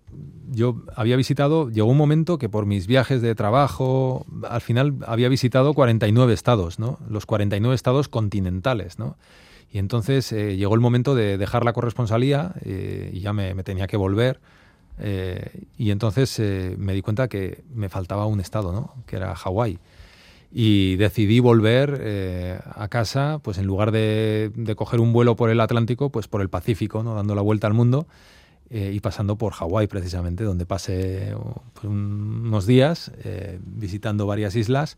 [0.52, 5.28] yo había visitado, llegó un momento que por mis viajes de trabajo, al final había
[5.28, 7.00] visitado 49 estados, ¿no?
[7.10, 9.18] Los 49 estados continentales, ¿no?
[9.72, 13.88] Y entonces eh, llegó el momento de dejar la corresponsalía eh, y ya me, tenía
[13.88, 14.40] que volver
[15.00, 18.94] Eh, y entonces eh, me di cuenta que me faltaba un estado, ¿no?
[19.06, 19.80] que era Hawái.
[20.52, 25.60] Y decidí volver eh, a casa, pues en lugar de, coger un vuelo por el
[25.60, 27.16] Atlántico, pues por el Pacífico, ¿no?
[27.16, 28.08] dando la vuelta al mundo
[28.70, 31.36] y pasando por Hawái precisamente, donde pasé
[31.74, 33.12] pues, unos días
[33.60, 34.98] visitando varias islas.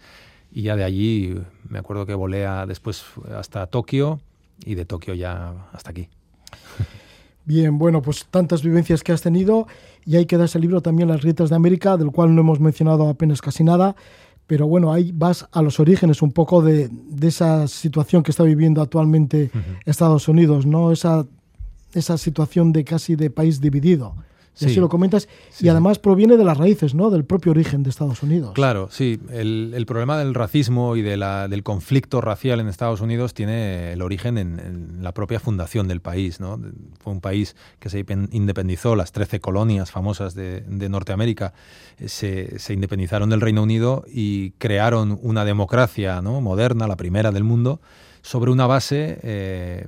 [0.50, 1.36] Y ya de allí
[1.68, 3.04] me acuerdo que volé a, después
[3.38, 4.22] hasta Tokio
[4.64, 6.08] y de Tokio ya hasta aquí.
[7.46, 9.68] Bien, bueno, pues tantas vivencias que has tenido
[10.04, 13.08] y ahí queda ese libro también, Las Grietas de América, del cual no hemos mencionado
[13.08, 13.96] apenas casi nada,
[14.48, 18.44] pero bueno, ahí vas a los orígenes un poco de, de esa situación que está
[18.44, 19.52] viviendo actualmente
[19.86, 20.92] Estados Unidos, ¿no?
[20.92, 21.26] Esa,
[21.94, 24.16] esa situación de casi de país dividido.
[24.60, 25.28] Y así lo comentas.
[25.60, 27.10] y además proviene de las raíces, ¿no?
[27.10, 28.54] Del propio origen de Estados Unidos.
[28.54, 29.20] Claro, sí.
[29.32, 33.94] El, el problema del racismo y de la, del conflicto racial en Estados Unidos tiene
[33.94, 36.60] el origen en, en, la propia fundación del país, ¿no?
[37.00, 41.54] Fue un país que se independizó, las 13 colonias famosas de, de Norteamérica
[41.98, 46.42] eh, se, se, independizaron del Reino Unido y crearon una democracia ¿no?
[46.42, 47.82] moderna, la primera del mundo,
[48.26, 49.86] sobre una base, eh,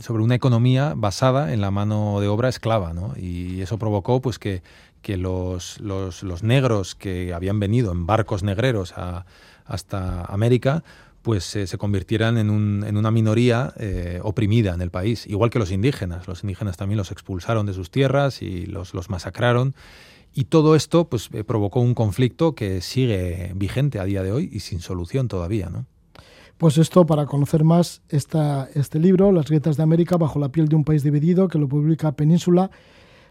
[0.00, 3.14] sobre una economía basada en la mano de obra esclava, ¿no?
[3.16, 4.62] Y eso provocó pues que,
[5.00, 9.24] que los, los, los, negros que habían venido en barcos negreros a,
[9.64, 10.84] hasta América
[11.22, 15.48] pues eh, se convirtieran en, un, en una minoría eh, oprimida en el país, igual
[15.48, 16.28] que los indígenas.
[16.28, 19.74] Los indígenas también los expulsaron de sus tierras y los, los masacraron.
[20.34, 24.60] Y todo esto pues, provocó un conflicto que sigue vigente a día de hoy y
[24.60, 25.86] sin solución todavía, ¿no?
[26.60, 30.68] Pues esto, para conocer más esta, este libro, Las grietas de América bajo la piel
[30.68, 32.70] de un país dividido, que lo publica Península.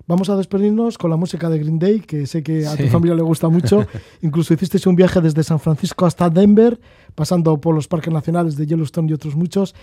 [0.07, 2.86] Vamos a despedirnos con la música de Green Day, que sé que a sí.
[2.86, 3.86] tu familia le gusta mucho.
[4.23, 6.80] Incluso hicisteis un viaje desde San Francisco hasta Denver,
[7.13, 9.75] pasando por los parques nacionales de Yellowstone y otros muchos,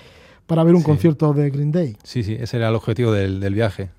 [0.48, 0.86] para ver un sí.
[0.86, 1.96] concierto de Green Day.
[2.02, 3.90] Sí, sí, ese era el objetivo del, del viaje.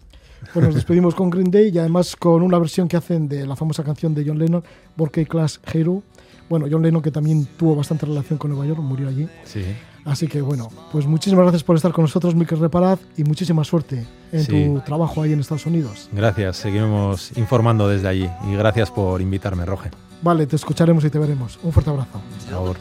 [0.53, 3.55] Pues nos despedimos con Green Day y además con una versión que hacen de la
[3.55, 4.65] famosa canción de John Lennon,
[4.97, 6.03] Borkey Class Hero,
[6.49, 9.27] bueno, John Lennon, que también tuvo bastante relación con Nueva York, murió allí.
[9.43, 9.63] Sí.
[10.05, 14.07] Así que bueno, pues muchísimas gracias por estar con nosotros, Miquel Reparaz, y muchísima suerte
[14.31, 14.65] en sí.
[14.65, 16.09] tu trabajo ahí en Estados Unidos.
[16.13, 19.91] Gracias, seguiremos informando desde allí y gracias por invitarme, Roge.
[20.21, 21.59] Vale, te escucharemos y te veremos.
[21.61, 22.21] Un fuerte abrazo.
[22.49, 22.77] Por favor.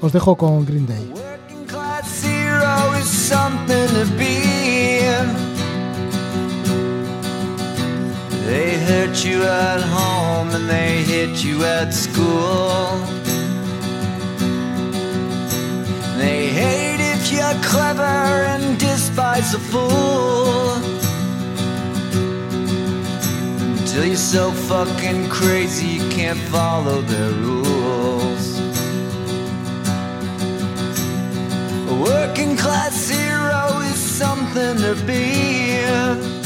[0.00, 1.12] Os dejo con Green Day.
[8.46, 12.98] They hurt you at home and they hit you at school.
[16.18, 20.74] They hate if you're clever and despise a fool.
[23.78, 28.58] Until you're so fucking crazy you can't follow their rules.
[31.88, 36.43] A working class hero is something to be.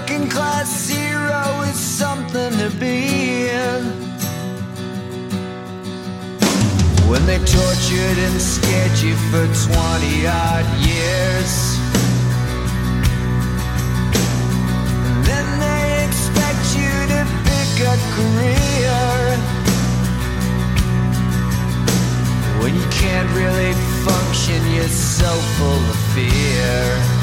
[0.00, 3.82] Working class hero is something to be in.
[7.08, 11.52] When they tortured and scared you for 20 odd years.
[15.06, 18.98] And then they expect you to pick a career.
[22.62, 23.72] When you can't really
[24.02, 27.13] function, you're so full of fear.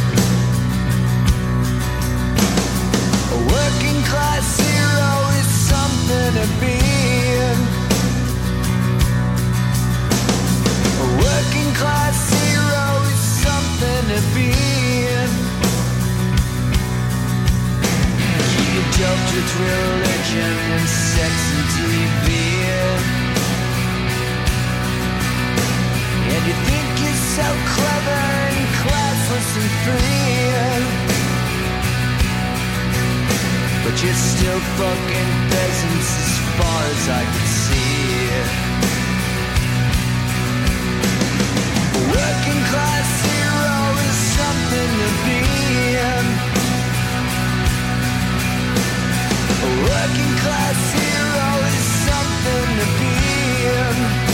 [27.35, 31.20] So clever and classless and free.
[33.91, 38.31] But you're still fucking peasants as far as I can see.
[42.07, 45.43] Working class hero is something to be.
[49.59, 54.30] A working class hero is something to be.